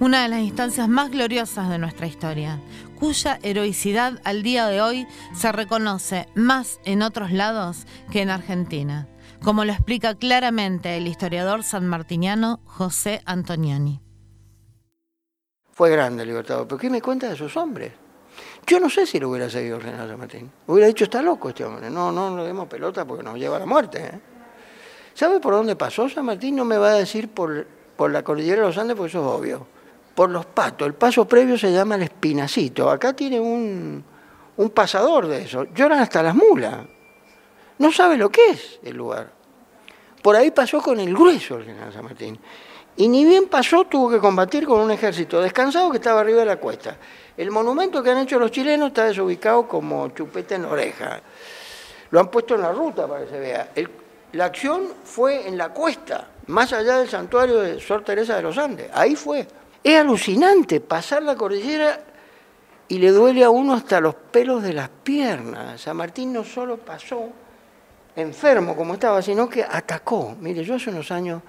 una 0.00 0.22
de 0.22 0.28
las 0.28 0.40
instancias 0.40 0.88
más 0.88 1.10
gloriosas 1.10 1.68
de 1.68 1.78
nuestra 1.78 2.06
historia, 2.06 2.58
cuya 2.98 3.38
heroicidad 3.42 4.18
al 4.24 4.42
día 4.42 4.66
de 4.66 4.80
hoy 4.80 5.06
se 5.34 5.52
reconoce 5.52 6.26
más 6.34 6.80
en 6.84 7.02
otros 7.02 7.32
lados 7.32 7.86
que 8.10 8.22
en 8.22 8.30
Argentina, 8.30 9.08
como 9.42 9.66
lo 9.66 9.72
explica 9.72 10.14
claramente 10.14 10.96
el 10.96 11.06
historiador 11.06 11.62
sanmartiniano 11.62 12.60
José 12.64 13.20
Antonioni. 13.26 14.00
Fue 15.70 15.90
grande 15.90 16.22
el 16.22 16.30
Libertador, 16.30 16.66
pero 16.66 16.78
¿qué 16.78 16.88
me 16.88 17.02
cuenta 17.02 17.28
de 17.28 17.36
sus 17.36 17.54
hombres? 17.58 17.92
Yo 18.66 18.80
no 18.80 18.88
sé 18.88 19.04
si 19.06 19.20
lo 19.20 19.28
hubiera 19.28 19.50
seguido 19.50 19.76
el 19.76 19.82
San 19.82 20.18
Martín. 20.18 20.50
Hubiera 20.66 20.86
dicho, 20.86 21.04
está 21.04 21.20
loco 21.20 21.50
este 21.50 21.64
hombre. 21.64 21.90
No, 21.90 22.10
no, 22.10 22.30
no 22.30 22.38
le 22.38 22.44
demos 22.44 22.68
pelota 22.68 23.04
porque 23.04 23.22
nos 23.22 23.36
lleva 23.36 23.56
a 23.56 23.60
la 23.60 23.66
muerte. 23.66 23.98
¿eh? 24.02 24.20
¿Sabe 25.12 25.40
por 25.40 25.52
dónde 25.52 25.76
pasó 25.76 26.08
San 26.08 26.24
Martín? 26.24 26.56
No 26.56 26.64
me 26.64 26.78
va 26.78 26.90
a 26.90 26.94
decir 26.94 27.28
por, 27.28 27.66
por 27.96 28.10
la 28.10 28.22
cordillera 28.22 28.60
de 28.60 28.66
los 28.66 28.78
Andes, 28.78 28.96
porque 28.96 29.08
eso 29.08 29.20
es 29.20 29.40
obvio. 29.40 29.79
Por 30.20 30.28
los 30.28 30.44
patos. 30.44 30.86
El 30.86 30.92
paso 30.92 31.24
previo 31.24 31.56
se 31.56 31.72
llama 31.72 31.94
el 31.94 32.02
espinacito. 32.02 32.90
Acá 32.90 33.14
tiene 33.14 33.40
un, 33.40 34.04
un 34.54 34.68
pasador 34.68 35.26
de 35.26 35.44
eso. 35.44 35.64
Lloran 35.74 35.98
hasta 35.98 36.22
las 36.22 36.34
mulas. 36.34 36.76
No 37.78 37.90
sabe 37.90 38.18
lo 38.18 38.28
que 38.28 38.50
es 38.50 38.80
el 38.82 38.98
lugar. 38.98 39.32
Por 40.20 40.36
ahí 40.36 40.50
pasó 40.50 40.82
con 40.82 41.00
el 41.00 41.14
grueso 41.14 41.56
el 41.56 41.64
general 41.64 41.90
San 41.90 42.04
Martín. 42.04 42.38
Y 42.98 43.08
ni 43.08 43.24
bien 43.24 43.48
pasó, 43.48 43.86
tuvo 43.86 44.10
que 44.10 44.18
combatir 44.18 44.66
con 44.66 44.80
un 44.80 44.90
ejército 44.90 45.40
descansado 45.40 45.90
que 45.90 45.96
estaba 45.96 46.20
arriba 46.20 46.40
de 46.40 46.44
la 46.44 46.56
cuesta. 46.56 46.98
El 47.34 47.50
monumento 47.50 48.02
que 48.02 48.10
han 48.10 48.18
hecho 48.18 48.38
los 48.38 48.50
chilenos 48.50 48.88
está 48.88 49.06
desubicado 49.06 49.66
como 49.66 50.08
chupete 50.10 50.56
en 50.56 50.66
oreja. 50.66 51.18
Lo 52.10 52.20
han 52.20 52.30
puesto 52.30 52.56
en 52.56 52.60
la 52.60 52.72
ruta 52.72 53.08
para 53.08 53.24
que 53.24 53.30
se 53.30 53.40
vea. 53.40 53.70
la 54.32 54.44
acción 54.44 54.82
fue 55.02 55.48
en 55.48 55.56
la 55.56 55.70
cuesta, 55.70 56.28
más 56.48 56.74
allá 56.74 56.98
del 56.98 57.08
santuario 57.08 57.60
de 57.60 57.80
Sor 57.80 58.04
Teresa 58.04 58.36
de 58.36 58.42
los 58.42 58.58
Andes. 58.58 58.90
Ahí 58.92 59.16
fue. 59.16 59.46
Es 59.82 59.98
alucinante 59.98 60.80
pasar 60.80 61.22
la 61.22 61.36
cordillera 61.36 62.00
y 62.88 62.98
le 62.98 63.10
duele 63.10 63.44
a 63.44 63.50
uno 63.50 63.74
hasta 63.74 64.00
los 64.00 64.14
pelos 64.14 64.62
de 64.62 64.72
las 64.72 64.88
piernas. 64.88 65.80
San 65.80 65.96
Martín 65.96 66.32
no 66.32 66.44
solo 66.44 66.76
pasó 66.76 67.28
enfermo 68.16 68.76
como 68.76 68.94
estaba, 68.94 69.22
sino 69.22 69.48
que 69.48 69.62
atacó. 69.62 70.36
Mire, 70.40 70.64
yo 70.64 70.74
hace 70.74 70.90
unos 70.90 71.10
años 71.10 71.42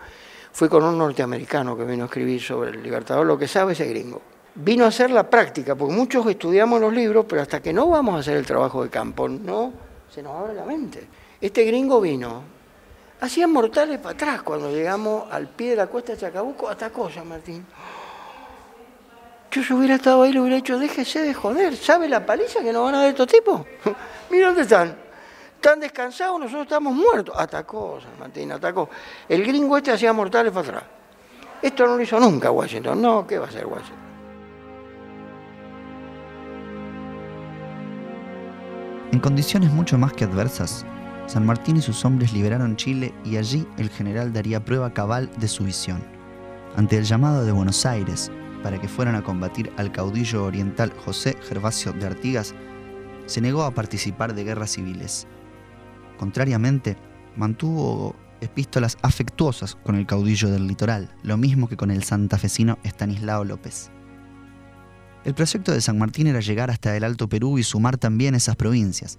fui 0.54 0.70
con 0.70 0.84
un 0.84 0.98
norteamericano 0.98 1.76
que 1.76 1.84
vino 1.84 2.04
a 2.04 2.06
escribir 2.06 2.42
sobre 2.42 2.72
el 2.72 2.84
Libertador, 2.84 3.26
lo 3.26 3.38
que 3.38 3.48
sabe 3.48 3.74
ese 3.74 3.86
gringo. 3.86 4.22
Vino 4.54 4.86
a 4.86 4.90
hacer 4.90 5.12
la 5.12 5.30
práctica, 5.30 5.76
porque 5.76 5.94
muchos 5.94 6.26
estudiamos 6.28 6.80
los 6.80 6.94
libros, 6.94 7.26
pero 7.28 7.42
hasta 7.42 7.62
que 7.62 7.74
no 7.74 7.88
vamos 7.88 8.16
a 8.16 8.20
hacer 8.20 8.38
el 8.38 8.46
trabajo 8.46 8.84
de 8.84 8.90
campo, 8.90 9.28
no 9.28 9.72
se 10.14 10.22
nos 10.22 10.36
abre 10.36 10.54
la 10.54 10.66
mente. 10.66 11.08
Este 11.40 11.64
gringo 11.64 12.02
vino, 12.02 12.44
hacía 13.22 13.48
mortales 13.48 13.98
para 14.00 14.14
atrás 14.14 14.42
cuando 14.42 14.70
llegamos 14.70 15.32
al 15.32 15.48
pie 15.48 15.72
de 15.72 15.76
la 15.78 15.88
cuesta 15.88 16.14
de 16.14 16.20
Chacabuco, 16.20 16.70
atacó 16.70 17.10
San 17.10 17.28
Martín. 17.28 17.66
Yo 19.52 19.64
si 19.64 19.74
hubiera 19.74 19.96
estado 19.96 20.24
ahí 20.24 20.32
le 20.32 20.40
hubiera 20.40 20.56
dicho, 20.56 20.80
déjese 20.80 21.22
de 21.22 21.34
joder, 21.34 21.76
¿sabe 21.76 22.08
la 22.08 22.26
paliza 22.26 22.62
que 22.62 22.72
nos 22.72 22.84
van 22.84 22.96
a 22.96 23.00
dar 23.00 23.10
estos 23.10 23.28
tipos? 23.28 23.62
Mira 24.30 24.48
dónde 24.48 24.62
están 24.62 25.12
están 25.62 25.80
descansados, 25.80 26.40
nosotros 26.40 26.64
estamos 26.64 26.96
muertos. 26.96 27.36
Atacó 27.38 28.00
San 28.02 28.18
Martín, 28.20 28.52
atacó. 28.52 28.90
El 29.30 29.46
gringo 29.46 29.78
este 29.78 29.92
hacía 29.92 30.12
mortales 30.12 30.52
para 30.52 30.68
atrás. 30.68 30.84
Esto 31.62 31.86
no 31.86 31.98
lo 31.98 32.02
hizo 32.02 32.20
nunca 32.20 32.50
Washington. 32.50 33.00
No, 33.00 33.28
¿qué 33.28 33.38
va 33.38 33.46
a 33.46 33.48
hacer 33.48 33.68
Washington? 33.68 34.02
En 39.12 39.20
condiciones 39.20 39.70
mucho 39.70 40.00
más 40.00 40.14
que 40.14 40.24
adversas, 40.24 40.84
San 41.28 41.46
Martín 41.46 41.78
y 41.78 41.82
sus 41.82 42.04
hombres 42.06 42.34
liberaron 42.34 42.76
Chile 42.76 43.14
y 43.24 43.38
allí 43.38 43.68
el 43.78 43.92
general 43.92 44.34
daría 44.34 44.66
prueba 44.66 44.92
cabal 44.92 45.30
de 45.38 45.48
su 45.48 45.64
visión. 45.64 46.04
Ante 46.76 46.98
el 46.98 47.04
llamado 47.04 47.46
de 47.46 47.52
Buenos 47.52 47.86
Aires 47.86 48.32
para 48.64 48.80
que 48.80 48.88
fueran 48.88 49.16
a 49.16 49.24
combatir 49.24 49.72
al 49.78 49.92
caudillo 49.92 50.46
oriental 50.46 50.94
José 51.06 51.38
Gervasio 51.48 51.94
de 51.94 52.06
Artigas, 52.06 52.54
se 53.26 53.42
negó 53.42 53.64
a 53.64 53.74
participar 53.74 54.34
de 54.34 54.44
guerras 54.44 54.72
civiles 54.72 55.28
Contrariamente, 56.22 56.98
mantuvo 57.36 58.16
epístolas 58.42 58.96
afectuosas 59.02 59.74
con 59.74 59.96
el 59.96 60.06
caudillo 60.06 60.52
del 60.52 60.68
litoral, 60.68 61.10
lo 61.24 61.36
mismo 61.36 61.68
que 61.68 61.78
con 61.78 61.90
el 61.90 62.04
santafesino 62.04 62.78
Estanislao 62.84 63.44
López. 63.44 63.90
El 65.26 65.34
proyecto 65.34 65.72
de 65.72 65.82
San 65.82 65.98
Martín 65.98 66.28
era 66.28 66.42
llegar 66.42 66.70
hasta 66.70 66.96
el 66.96 67.04
Alto 67.04 67.28
Perú 67.28 67.58
y 67.58 67.64
sumar 67.64 67.98
también 67.98 68.36
esas 68.36 68.56
provincias. 68.56 69.18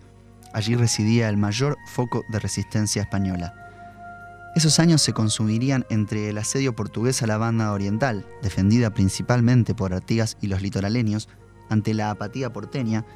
Allí 0.55 0.77
residía 0.77 1.29
el 1.29 1.37
mayor 1.37 1.77
foco 1.87 2.23
de 2.31 2.39
resistencia 2.39 3.03
española. 3.03 3.62
Esos 4.55 4.79
años 4.79 5.01
se 5.01 5.15
consumirían 5.15 5.87
entre 5.89 6.29
el 6.29 6.37
asedio 6.37 6.77
portugués 6.77 7.23
a 7.23 7.27
la 7.27 7.39
banda 7.39 7.73
oriental, 7.73 8.27
defendida 8.43 8.93
principalmente 8.93 9.75
por 9.75 9.95
Artigas 9.95 10.37
y 10.43 10.49
los 10.49 10.61
litoraleños, 10.61 11.31
ante 11.71 11.95
la 11.95 12.11
apatía 12.11 12.53
porteña, 12.53 13.07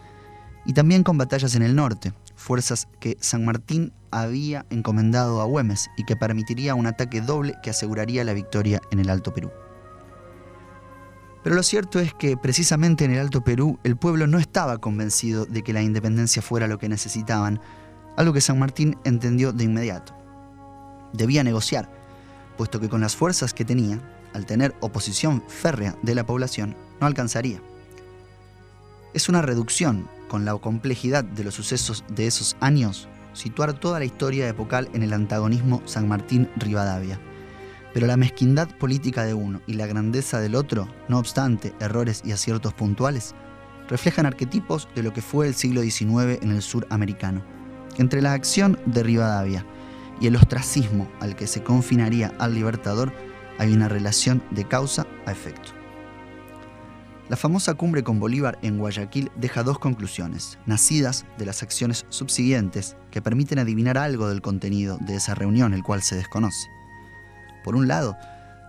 y 0.64 0.72
también 0.72 1.02
con 1.02 1.18
batallas 1.18 1.54
en 1.54 1.62
el 1.62 1.76
norte, 1.76 2.14
fuerzas 2.37 2.88
que 3.00 3.18
San 3.20 3.44
Martín 3.44 3.92
había 4.11 4.64
encomendado 4.70 5.42
a 5.42 5.44
Güemes 5.44 5.90
y 5.98 6.04
que 6.04 6.16
permitiría 6.16 6.74
un 6.74 6.87
ataque 6.87 7.20
doble 7.20 7.54
que 7.62 7.70
aseguraría 7.70 8.24
la 8.24 8.32
victoria 8.32 8.80
en 8.90 8.98
el 8.98 9.11
Alto 9.11 9.34
Perú. 9.34 9.50
Pero 11.44 11.54
lo 11.54 11.62
cierto 11.62 12.00
es 12.00 12.14
que 12.14 12.37
precisamente 12.38 13.04
en 13.04 13.12
el 13.12 13.20
Alto 13.20 13.44
Perú 13.44 13.78
el 13.84 13.96
pueblo 13.96 14.26
no 14.26 14.38
estaba 14.38 14.78
convencido 14.78 15.44
de 15.44 15.62
que 15.62 15.74
la 15.74 15.82
independencia 15.82 16.40
fuera 16.40 16.66
lo 16.66 16.78
que 16.78 16.88
necesitaban, 16.88 17.61
algo 18.16 18.32
que 18.32 18.40
San 18.40 18.58
Martín 18.58 18.96
entendió 19.04 19.52
de 19.52 19.64
inmediato. 19.64 20.15
Debía 21.16 21.42
negociar, 21.42 21.88
puesto 22.57 22.81
que 22.81 22.88
con 22.88 23.00
las 23.00 23.16
fuerzas 23.16 23.55
que 23.55 23.64
tenía, 23.64 24.00
al 24.35 24.44
tener 24.44 24.74
oposición 24.81 25.42
férrea 25.48 25.96
de 26.02 26.14
la 26.14 26.26
población, 26.26 26.76
no 27.00 27.07
alcanzaría. 27.07 27.61
Es 29.14 29.29
una 29.31 29.40
reducción 29.40 30.09
con 30.29 30.44
la 30.44 30.55
complejidad 30.57 31.24
de 31.24 31.44
los 31.44 31.55
sucesos 31.55 32.05
de 32.09 32.26
esos 32.26 32.57
años, 32.61 33.09
situar 33.33 33.72
toda 33.72 33.98
la 33.98 34.05
historia 34.05 34.48
epocal 34.48 34.90
en 34.92 35.02
el 35.02 35.12
antagonismo 35.12 35.81
San 35.87 36.07
Martín-Rivadavia. 36.07 37.18
Pero 37.94 38.07
la 38.07 38.18
mezquindad 38.18 38.68
política 38.76 39.24
de 39.24 39.33
uno 39.33 39.62
y 39.66 39.74
la 39.74 39.87
grandeza 39.87 40.38
del 40.38 40.55
otro, 40.55 40.87
no 41.09 41.18
obstante 41.18 41.74
errores 41.81 42.22
y 42.26 42.33
aciertos 42.33 42.74
puntuales, 42.74 43.35
reflejan 43.88 44.26
arquetipos 44.26 44.88
de 44.94 45.02
lo 45.02 45.14
que 45.14 45.22
fue 45.22 45.46
el 45.46 45.55
siglo 45.55 45.81
XIX 45.81 46.42
en 46.42 46.50
el 46.50 46.61
sur 46.61 46.87
americano. 46.90 47.42
Entre 47.96 48.20
la 48.20 48.35
acción 48.35 48.79
de 48.85 49.02
Rivadavia 49.02 49.64
y 50.20 50.26
el 50.26 50.37
ostracismo 50.37 51.09
al 51.20 51.37
que 51.37 51.46
se 51.46 51.62
confinaría 51.62 52.33
al 52.38 52.55
libertador 52.55 53.12
hay 53.59 53.72
una 53.72 53.88
relación 53.88 54.42
de 54.50 54.66
causa 54.66 55.07
a 55.26 55.33
efecto. 55.33 55.72
La 57.29 57.37
famosa 57.37 57.74
cumbre 57.74 58.05
con 58.05 58.20
Bolívar 58.20 58.57
en 58.62 58.79
Guayaquil 58.79 59.33
deja 59.35 59.64
dos 59.64 59.81
conclusiones, 59.81 60.59
nacidas 60.64 61.26
de 61.38 61.46
las 61.46 61.62
acciones 61.64 62.07
subsiguientes 62.09 62.96
que 63.11 63.20
permiten 63.20 63.59
adivinar 63.59 63.98
algo 63.98 64.29
del 64.29 64.42
contenido 64.42 64.96
de 65.00 65.16
esa 65.16 65.35
reunión, 65.35 65.74
el 65.74 65.83
cual 65.83 66.02
se 66.02 66.14
desconoce. 66.14 66.68
Por 67.64 67.74
un 67.74 67.88
lado, 67.88 68.16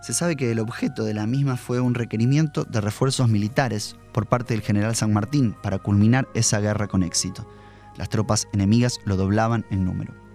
se 0.02 0.12
sabe 0.12 0.34
que 0.34 0.50
el 0.50 0.58
objeto 0.58 1.04
de 1.04 1.14
la 1.14 1.26
misma 1.26 1.56
fue 1.56 1.80
un 1.80 1.94
requerimiento 1.94 2.64
de 2.64 2.80
refuerzos 2.80 3.28
militares 3.28 3.96
por 4.12 4.28
parte 4.28 4.54
del 4.54 4.62
general 4.62 4.96
San 4.96 5.12
Martín 5.12 5.54
para 5.62 5.78
culminar 5.78 6.26
esa 6.34 6.58
guerra 6.58 6.88
con 6.88 7.04
éxito. 7.04 7.48
Las 7.96 8.08
tropas 8.08 8.48
enemigas 8.52 8.98
lo 9.04 9.16
doblaban 9.16 9.66
en 9.70 9.84
número. 9.84 10.27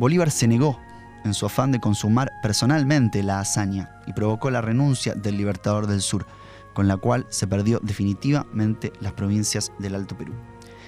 Bolívar 0.00 0.30
se 0.30 0.48
negó 0.48 0.80
en 1.26 1.34
su 1.34 1.44
afán 1.44 1.72
de 1.72 1.78
consumar 1.78 2.32
personalmente 2.40 3.22
la 3.22 3.38
hazaña 3.38 4.00
y 4.06 4.14
provocó 4.14 4.50
la 4.50 4.62
renuncia 4.62 5.14
del 5.14 5.36
Libertador 5.36 5.86
del 5.86 6.00
Sur, 6.00 6.24
con 6.72 6.88
la 6.88 6.96
cual 6.96 7.26
se 7.28 7.46
perdió 7.46 7.80
definitivamente 7.82 8.94
las 9.00 9.12
provincias 9.12 9.70
del 9.78 9.94
Alto 9.94 10.16
Perú, 10.16 10.32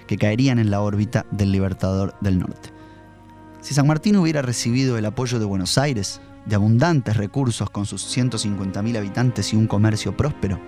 que 0.07 0.17
caerían 0.17 0.59
en 0.59 0.71
la 0.71 0.81
órbita 0.81 1.27
del 1.31 1.53
Libertador 1.53 2.15
del 2.23 2.39
Norte. 2.39 2.71
Si 3.61 3.75
San 3.75 3.87
Martín 3.87 4.17
hubiera 4.17 4.41
recibido 4.41 4.97
el 4.97 5.05
apoyo 5.05 5.39
de 5.39 5.45
Buenos 5.45 5.77
Aires, 5.77 6.23
de 6.47 6.55
abundantes 6.55 7.19
recursos 7.19 7.69
con 7.69 7.85
sus 7.85 8.17
150.000 8.17 8.97
habitantes 8.97 9.53
y 9.53 9.57
un 9.57 9.67
comercio 9.67 10.17
próspero, 10.17 10.59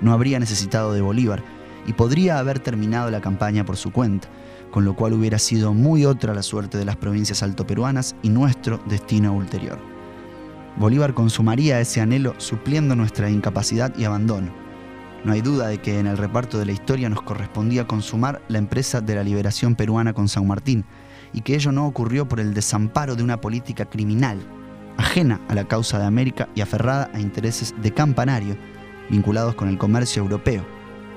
no 0.00 0.12
habría 0.12 0.40
necesitado 0.40 0.92
de 0.92 1.02
Bolívar 1.02 1.44
y 1.86 1.92
podría 1.92 2.40
haber 2.40 2.58
terminado 2.58 3.12
la 3.12 3.20
campaña 3.20 3.64
por 3.64 3.76
su 3.76 3.92
cuenta, 3.92 4.26
con 4.72 4.84
lo 4.84 4.96
cual 4.96 5.12
hubiera 5.12 5.38
sido 5.38 5.72
muy 5.72 6.04
otra 6.04 6.34
la 6.34 6.42
suerte 6.42 6.78
de 6.78 6.84
las 6.84 6.96
provincias 6.96 7.44
altoperuanas 7.44 8.16
y 8.22 8.30
nuestro 8.30 8.80
destino 8.88 9.32
ulterior. 9.32 9.78
Bolívar 10.76 11.14
consumaría 11.14 11.78
ese 11.78 12.00
anhelo 12.00 12.34
supliendo 12.38 12.96
nuestra 12.96 13.30
incapacidad 13.30 13.96
y 13.96 14.04
abandono, 14.04 14.50
no 15.24 15.32
hay 15.32 15.40
duda 15.40 15.68
de 15.68 15.78
que 15.78 16.00
en 16.00 16.08
el 16.08 16.18
reparto 16.18 16.58
de 16.58 16.66
la 16.66 16.72
historia 16.72 17.08
nos 17.08 17.22
correspondía 17.22 17.86
consumar 17.86 18.42
la 18.48 18.58
empresa 18.58 19.00
de 19.00 19.14
la 19.14 19.22
liberación 19.22 19.76
peruana 19.76 20.12
con 20.12 20.26
San 20.26 20.48
Martín, 20.48 20.84
y 21.32 21.42
que 21.42 21.54
ello 21.54 21.70
no 21.70 21.86
ocurrió 21.86 22.28
por 22.28 22.40
el 22.40 22.54
desamparo 22.54 23.14
de 23.14 23.22
una 23.22 23.40
política 23.40 23.84
criminal, 23.84 24.40
ajena 24.96 25.40
a 25.48 25.54
la 25.54 25.68
causa 25.68 25.98
de 25.98 26.06
América 26.06 26.48
y 26.56 26.60
aferrada 26.60 27.08
a 27.14 27.20
intereses 27.20 27.72
de 27.80 27.92
campanario 27.92 28.56
vinculados 29.10 29.54
con 29.54 29.68
el 29.68 29.78
comercio 29.78 30.22
europeo, 30.22 30.64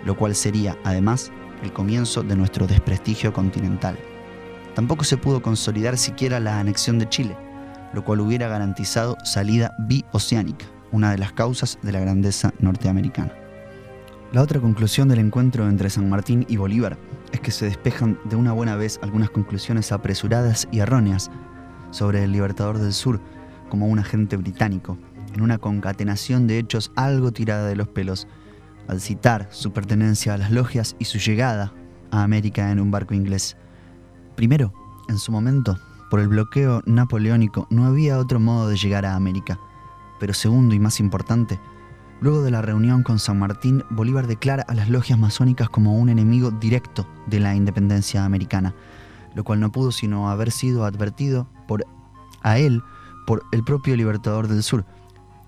lo 0.06 0.16
cual 0.16 0.36
sería, 0.36 0.78
además, 0.84 1.32
el 1.64 1.74
comienzo 1.74 2.24
de 2.24 2.36
nuestro 2.36 2.68
desprestigio 2.68 3.34
continental. 3.34 3.98
Tampoco 4.76 5.04
se 5.04 5.18
pudo 5.18 5.42
consolidar 5.42 5.98
siquiera 5.98 6.40
la 6.40 6.60
anexión 6.60 7.00
de 7.00 7.10
Chile, 7.10 7.38
lo 7.94 8.04
cual 8.04 8.20
hubiera 8.20 8.48
garantizado 8.48 9.18
salida 9.24 9.74
bioceánica, 9.80 10.66
una 10.92 11.12
de 11.12 11.18
las 11.18 11.32
causas 11.34 11.80
de 11.82 11.92
la 11.92 12.00
grandeza 12.00 12.54
norteamericana. 12.60 13.34
La 14.34 14.42
otra 14.42 14.60
conclusión 14.60 15.08
del 15.08 15.20
encuentro 15.20 15.70
entre 15.70 15.90
San 15.90 16.10
Martín 16.10 16.46
y 16.50 16.58
Bolívar 16.58 16.98
es 17.32 17.40
que 17.40 17.52
se 17.52 17.66
despejan 17.66 18.20
de 18.26 18.36
una 18.36 18.52
buena 18.52 18.76
vez 18.76 19.00
algunas 19.02 19.30
conclusiones 19.30 19.94
apresuradas 19.94 20.68
y 20.72 20.80
erróneas 20.80 21.32
sobre 21.92 22.24
el 22.24 22.34
Libertador 22.34 22.80
del 22.80 22.92
Sur 22.92 23.22
como 23.70 23.88
un 23.88 24.00
agente 24.00 24.36
británico, 24.36 24.98
en 25.34 25.42
una 25.42 25.58
concatenación 25.58 26.48
de 26.48 26.60
hechos 26.60 26.92
algo 26.96 27.32
tirada 27.32 27.68
de 27.68 27.76
los 27.76 27.88
pelos, 27.88 28.28
al 28.88 29.02
citar 29.02 29.48
su 29.52 29.72
pertenencia 29.72 30.34
a 30.34 30.38
las 30.38 30.52
logias 30.52 30.96
y 31.00 31.06
su 31.06 31.18
llegada 31.18 31.74
a 32.12 32.24
América 32.24 32.72
en 32.72 32.80
un 32.80 32.92
barco 32.92 33.14
inglés. 33.14 33.58
Primero, 34.36 34.74
en 35.08 35.18
su 35.18 35.32
momento, 35.32 35.78
Por 36.10 36.20
el 36.20 36.28
bloqueo 36.28 36.82
napoleónico 36.86 37.68
no 37.70 37.86
había 37.86 38.20
otro 38.20 38.40
modo 38.40 38.70
de 38.70 38.78
llegar 38.78 39.06
a 39.06 39.16
América. 39.16 39.60
Pero 40.20 40.34
segundo 40.34 40.76
y 40.76 40.80
más 40.80 41.00
importante, 41.00 41.60
luego 42.22 42.42
de 42.42 42.52
la 42.52 42.62
reunión 42.62 43.04
con 43.04 43.20
San 43.20 43.40
Martín, 43.40 43.84
Bolívar 43.90 44.28
declara 44.28 44.64
a 44.68 44.76
las 44.76 44.90
logias 44.90 45.20
masónicas 45.20 45.68
como 45.68 45.96
un 45.96 46.10
enemigo 46.10 46.52
directo 46.52 47.08
de 47.26 47.40
la 47.40 47.56
independencia 47.56 48.24
americana, 48.24 48.76
lo 49.34 49.44
cual 49.44 49.60
no 49.60 49.72
pudo 49.72 49.92
sino 49.92 50.30
haber 50.30 50.52
sido 50.52 50.86
advertido 50.86 51.50
por 51.68 51.86
a 52.44 52.60
él 52.60 52.82
por 53.26 53.44
el 53.52 53.64
propio 53.64 53.96
Libertador 53.96 54.48
del 54.48 54.62
Sur. 54.62 54.86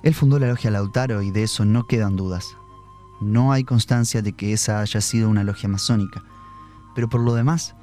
Él 0.02 0.15
fundó 0.15 0.39
la 0.39 0.47
logia 0.47 0.71
Lautaro 0.71 1.21
y 1.21 1.30
de 1.32 1.43
eso 1.43 1.63
no 1.63 1.86
quedan 1.86 2.15
dudas. 2.15 2.56
No 3.19 3.51
hay 3.51 3.63
constancia 3.63 4.21
de 4.21 4.34
que 4.34 4.53
esa 4.53 4.80
haya 4.80 5.01
sido 5.01 5.30
una 5.30 5.43
logia 5.43 5.69
masónica. 5.69 6.23
Pero 6.93 7.10
por 7.10 7.21
lo 7.21 7.34
demás, 7.34 7.75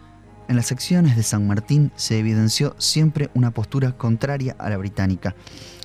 en 0.48 0.56
las 0.56 0.66
secciones 0.66 1.16
de 1.16 1.22
San 1.22 1.46
Martín 1.46 1.90
se 1.96 2.18
evidenció 2.18 2.74
siempre 2.78 3.30
una 3.34 3.50
postura 3.50 3.96
contraria 3.96 4.54
a 4.58 4.68
la 4.68 4.76
británica, 4.76 5.34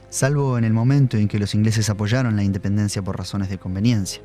salvo 0.09 0.57
en 0.57 0.65
el 0.65 0.73
momento 0.73 1.17
en 1.17 1.27
que 1.27 1.39
los 1.39 1.55
ingleses 1.55 1.89
apoyaron 1.89 2.35
la 2.35 2.43
independencia 2.43 3.01
por 3.01 3.17
razones 3.17 3.49
de 3.49 3.57
conveniencia. 3.57 4.21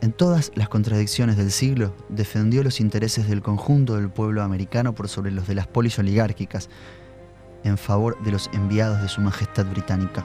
En 0.00 0.12
todas 0.12 0.52
las 0.54 0.68
contradicciones 0.68 1.36
del 1.36 1.50
siglo, 1.50 1.96
defendió 2.08 2.62
los 2.62 2.80
intereses 2.80 3.28
del 3.28 3.42
conjunto 3.42 3.96
del 3.96 4.10
pueblo 4.10 4.42
americano 4.42 4.94
por 4.94 5.08
sobre 5.08 5.32
los 5.32 5.48
de 5.48 5.56
las 5.56 5.66
polis 5.66 5.98
oligárquicas, 5.98 6.68
en 7.64 7.78
favor 7.78 8.22
de 8.22 8.30
los 8.30 8.48
enviados 8.52 9.02
de 9.02 9.08
Su 9.08 9.20
Majestad 9.20 9.66
Británica. 9.66 10.24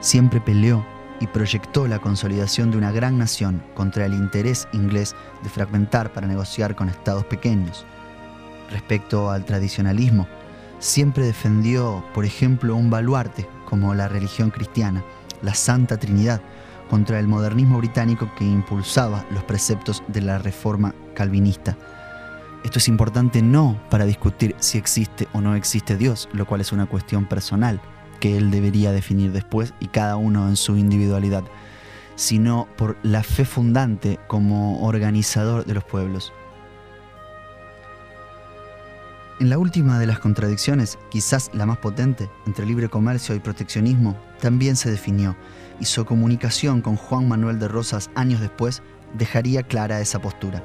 Siempre 0.00 0.40
peleó 0.40 0.86
y 1.22 1.28
proyectó 1.28 1.86
la 1.86 2.00
consolidación 2.00 2.72
de 2.72 2.78
una 2.78 2.90
gran 2.90 3.16
nación 3.16 3.62
contra 3.74 4.06
el 4.06 4.12
interés 4.12 4.66
inglés 4.72 5.14
de 5.44 5.48
fragmentar 5.48 6.12
para 6.12 6.26
negociar 6.26 6.74
con 6.74 6.88
estados 6.88 7.24
pequeños. 7.26 7.86
Respecto 8.72 9.30
al 9.30 9.44
tradicionalismo, 9.44 10.26
siempre 10.80 11.24
defendió, 11.24 12.04
por 12.12 12.24
ejemplo, 12.24 12.74
un 12.74 12.90
baluarte 12.90 13.48
como 13.66 13.94
la 13.94 14.08
religión 14.08 14.50
cristiana, 14.50 15.04
la 15.42 15.54
Santa 15.54 15.96
Trinidad, 15.96 16.42
contra 16.90 17.20
el 17.20 17.28
modernismo 17.28 17.78
británico 17.78 18.28
que 18.36 18.44
impulsaba 18.44 19.24
los 19.30 19.44
preceptos 19.44 20.02
de 20.08 20.22
la 20.22 20.38
reforma 20.38 20.92
calvinista. 21.14 21.76
Esto 22.64 22.80
es 22.80 22.88
importante 22.88 23.42
no 23.42 23.80
para 23.90 24.06
discutir 24.06 24.56
si 24.58 24.76
existe 24.76 25.28
o 25.32 25.40
no 25.40 25.54
existe 25.54 25.96
Dios, 25.96 26.28
lo 26.32 26.46
cual 26.46 26.62
es 26.62 26.72
una 26.72 26.86
cuestión 26.86 27.26
personal, 27.26 27.80
que 28.22 28.36
él 28.36 28.52
debería 28.52 28.92
definir 28.92 29.32
después 29.32 29.74
y 29.80 29.88
cada 29.88 30.14
uno 30.14 30.48
en 30.48 30.54
su 30.54 30.76
individualidad, 30.76 31.42
sino 32.14 32.68
por 32.76 32.96
la 33.02 33.24
fe 33.24 33.44
fundante 33.44 34.20
como 34.28 34.86
organizador 34.86 35.64
de 35.64 35.74
los 35.74 35.82
pueblos. 35.82 36.32
En 39.40 39.50
la 39.50 39.58
última 39.58 39.98
de 39.98 40.06
las 40.06 40.20
contradicciones, 40.20 41.00
quizás 41.10 41.50
la 41.52 41.66
más 41.66 41.78
potente, 41.78 42.30
entre 42.46 42.64
libre 42.64 42.88
comercio 42.88 43.34
y 43.34 43.40
proteccionismo, 43.40 44.16
también 44.40 44.76
se 44.76 44.88
definió, 44.88 45.36
y 45.80 45.86
su 45.86 46.04
comunicación 46.04 46.80
con 46.80 46.94
Juan 46.94 47.26
Manuel 47.26 47.58
de 47.58 47.66
Rosas 47.66 48.08
años 48.14 48.40
después 48.40 48.84
dejaría 49.14 49.64
clara 49.64 50.00
esa 50.00 50.22
postura. 50.22 50.62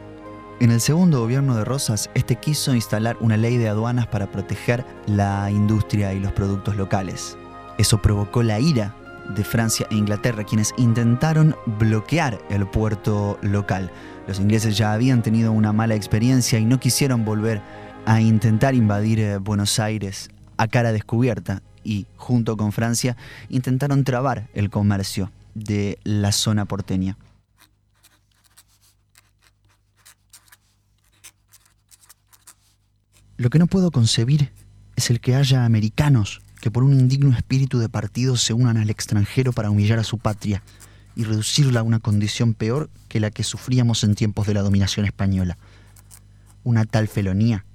En 0.60 0.70
el 0.70 0.80
segundo 0.80 1.22
gobierno 1.22 1.56
de 1.56 1.65
Rosas, 1.65 2.12
este 2.13 2.36
quiso 2.36 2.76
instalar 2.76 3.17
una 3.20 3.36
ley 3.36 3.58
de 3.58 3.70
aduanas 3.70 4.06
para 4.06 4.30
proteger 4.30 4.86
la 5.08 5.50
industria 5.50 6.13
y 6.13 6.20
los 6.20 6.34
productos 6.34 6.76
locales. 6.76 7.36
Eso 7.78 8.02
provocó 8.02 8.42
la 8.44 8.60
ira 8.60 8.96
de 9.36 9.44
Francia 9.44 9.88
e 9.92 9.96
Inglaterra, 9.96 10.44
quienes 10.44 10.74
intentaron 10.78 11.56
bloquear 11.66 12.40
el 12.50 12.66
puerto 12.68 13.38
local. 13.42 13.92
Los 14.28 14.40
ingleses 14.40 14.78
ya 14.78 14.94
habían 14.94 15.22
tenido 15.22 15.52
una 15.52 15.74
mala 15.74 15.96
experiencia 15.96 16.60
y 16.60 16.66
no 16.66 16.80
quisieron 16.80 17.26
volver 17.26 17.62
a 18.06 18.22
intentar 18.22 18.74
invadir 18.74 19.20
eh, 19.20 19.38
Buenos 19.38 19.80
Aires 19.80 20.30
a 20.58 20.68
cara 20.68 20.92
descubierta 20.92 21.62
y, 21.84 22.08
junto 22.16 22.58
con 22.58 22.72
Francia, 22.72 23.16
intentaron 23.50 24.04
trabar 24.04 24.48
el 24.54 24.70
comercio 24.70 25.32
de 25.54 26.00
la 26.04 26.32
zona 26.32 26.66
porteña. 26.66 27.18
Lo 33.38 33.52
que 33.52 33.60
no 33.60 33.68
puedo 33.68 33.92
concebir 33.92 34.52
es 34.96 35.12
el 35.12 35.20
que 35.20 35.36
haya 35.36 35.63
americanos 35.63 36.42
que 36.62 36.72
por 36.72 36.84
un 36.84 36.93
indigno 36.93 37.36
espíritu 37.36 37.80
de 37.80 37.89
partido 37.89 38.36
se 38.36 38.54
unan 38.54 38.78
al 38.78 38.89
extranjero 38.89 39.54
para 39.54 39.70
humillar 39.70 40.00
a 40.00 40.04
su 40.04 40.17
patria 40.17 40.63
y 41.15 41.24
reducirla 41.24 41.80
a 41.80 41.84
una 41.84 42.00
condición 42.00 42.54
peor 42.54 42.89
que 43.08 43.20
la 43.20 43.32
que 43.32 43.43
sufríamos 43.43 44.04
en 44.04 44.15
tiempos 44.15 44.48
de 44.48 44.54
la 44.54 44.62
dominación 44.62 45.06
española. 45.06 45.58
Una 46.63 46.86
tal 46.86 47.08
felonía 47.08 47.65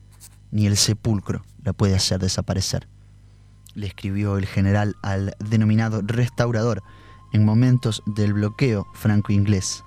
ni 0.51 0.67
el 0.67 0.77
sepulcro 0.77 1.45
la 1.63 1.73
puede 1.73 1.95
hacer 1.95 2.21
desaparecer, 2.21 2.89
le 3.75 3.87
escribió 3.87 4.37
el 4.37 4.47
general 4.47 4.97
al 5.03 5.35
denominado 5.39 6.03
restaurador 6.03 6.83
en 7.33 7.45
momentos 7.45 8.03
del 8.07 8.35
bloqueo 8.35 8.87
franco-inglés. 8.95 9.83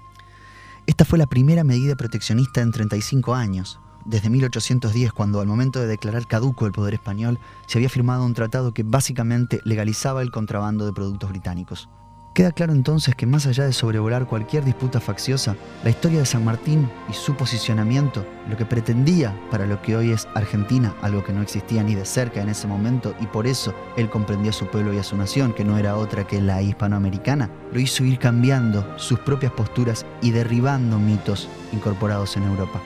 Esta 0.88 1.06
fue 1.06 1.20
la 1.20 1.28
primera 1.28 1.64
medida 1.64 1.96
proteccionista 1.96 2.62
en 2.62 2.72
35 2.72 3.36
años, 3.36 3.80
desde 4.06 4.30
1810, 4.30 5.12
cuando 5.14 5.42
al 5.42 5.48
momento 5.48 5.80
de 5.80 5.88
declarar 5.88 6.28
caduco 6.28 6.66
el 6.66 6.72
poder 6.72 6.94
español, 6.94 7.40
se 7.66 7.78
había 7.78 7.90
firmado 7.90 8.24
un 8.24 8.34
tratado 8.34 8.74
que 8.74 8.84
básicamente 8.84 9.60
legalizaba 9.66 10.22
el 10.22 10.32
contrabando 10.32 10.86
de 10.86 10.94
productos 10.94 11.30
británicos. 11.32 11.90
Queda 12.36 12.52
claro 12.52 12.74
entonces 12.74 13.16
que 13.16 13.26
más 13.26 13.48
allá 13.48 13.64
de 13.64 13.72
sobrevolar 13.72 14.28
cualquier 14.28 14.66
disputa 14.66 15.00
facciosa, 15.00 15.56
la 15.86 15.90
historia 15.90 16.20
de 16.20 16.26
San 16.26 16.44
Martín 16.44 16.92
y 17.10 17.14
su 17.14 17.34
posicionamiento, 17.34 18.26
lo 18.50 18.58
que 18.58 18.66
pretendía 18.66 19.34
para 19.50 19.66
lo 19.66 19.82
que 19.82 19.96
hoy 19.96 20.12
es 20.12 20.28
Argentina, 20.34 20.94
algo 21.02 21.24
que 21.24 21.32
no 21.32 21.42
existía 21.42 21.82
ni 21.82 21.96
de 21.96 22.04
cerca 22.04 22.42
en 22.42 22.50
ese 22.50 22.68
momento 22.68 23.16
y 23.22 23.28
por 23.28 23.48
eso 23.48 23.74
él 23.96 24.10
comprendía 24.10 24.50
a 24.50 24.54
su 24.54 24.68
pueblo 24.68 24.94
y 24.94 24.98
a 24.98 25.04
su 25.04 25.16
nación, 25.16 25.54
que 25.54 25.64
no 25.64 25.78
era 25.78 25.96
otra 25.96 26.28
que 26.28 26.42
la 26.42 26.62
hispanoamericana, 26.62 27.50
lo 27.72 27.80
hizo 27.80 28.04
ir 28.04 28.20
cambiando 28.20 28.86
sus 28.98 29.18
propias 29.20 29.54
posturas 29.54 30.06
y 30.22 30.32
derribando 30.32 31.00
mitos 31.00 31.48
incorporados 31.72 32.36
en 32.36 32.44
Europa. 32.44 32.82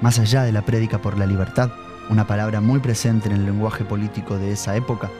Más 0.00 0.18
allá 0.18 0.44
de 0.44 0.52
la 0.52 0.62
prédica 0.62 0.98
por 0.98 1.18
la 1.18 1.26
libertad, 1.26 1.70
una 2.08 2.26
palabra 2.26 2.62
muy 2.62 2.80
presente 2.80 3.28
en 3.28 3.34
el 3.34 3.44
lenguaje 3.44 3.84
político 3.84 4.38
de 4.38 4.52
esa 4.52 4.74
época, 4.74 5.10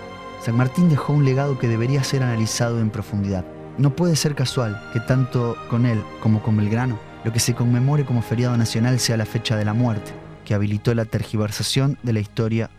San 0.42 0.56
Martín 0.56 0.88
dejó 0.88 1.12
un 1.12 1.26
legado 1.26 1.58
que 1.58 1.68
debería 1.68 2.02
ser 2.02 2.22
analizado 2.22 2.80
en 2.80 2.88
profundidad. 2.88 3.44
No 3.76 3.94
puede 3.94 4.16
ser 4.16 4.34
casual 4.34 4.80
que 4.94 5.00
tanto 5.00 5.56
con 5.68 5.84
él 5.84 6.02
como 6.22 6.42
con 6.42 6.56
Belgrano, 6.56 6.98
lo 7.24 7.32
que 7.32 7.40
se 7.40 7.54
conmemore 7.54 8.06
como 8.06 8.22
feriado 8.22 8.56
nacional 8.56 8.98
sea 8.98 9.18
la 9.18 9.26
fecha 9.26 9.54
de 9.54 9.66
la 9.66 9.74
muerte, 9.74 10.12
que 10.46 10.54
habilitó 10.54 10.94
la 10.94 11.04
tergiversación 11.04 11.98
de 12.02 12.14
la 12.14 12.20
historia 12.20 12.70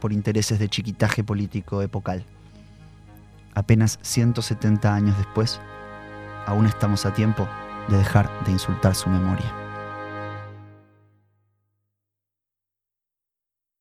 por 0.00 0.14
intereses 0.14 0.58
de 0.58 0.70
chiquitaje 0.70 1.22
político 1.22 1.82
epocal. 1.82 2.24
Apenas 3.54 3.98
170 4.00 4.94
años 4.94 5.18
después, 5.18 5.60
aún 6.46 6.64
estamos 6.64 7.04
a 7.04 7.12
tiempo 7.12 7.46
de 7.88 7.98
dejar 7.98 8.30
de 8.46 8.52
insultar 8.52 8.94
su 8.94 9.10
memoria. 9.10 9.61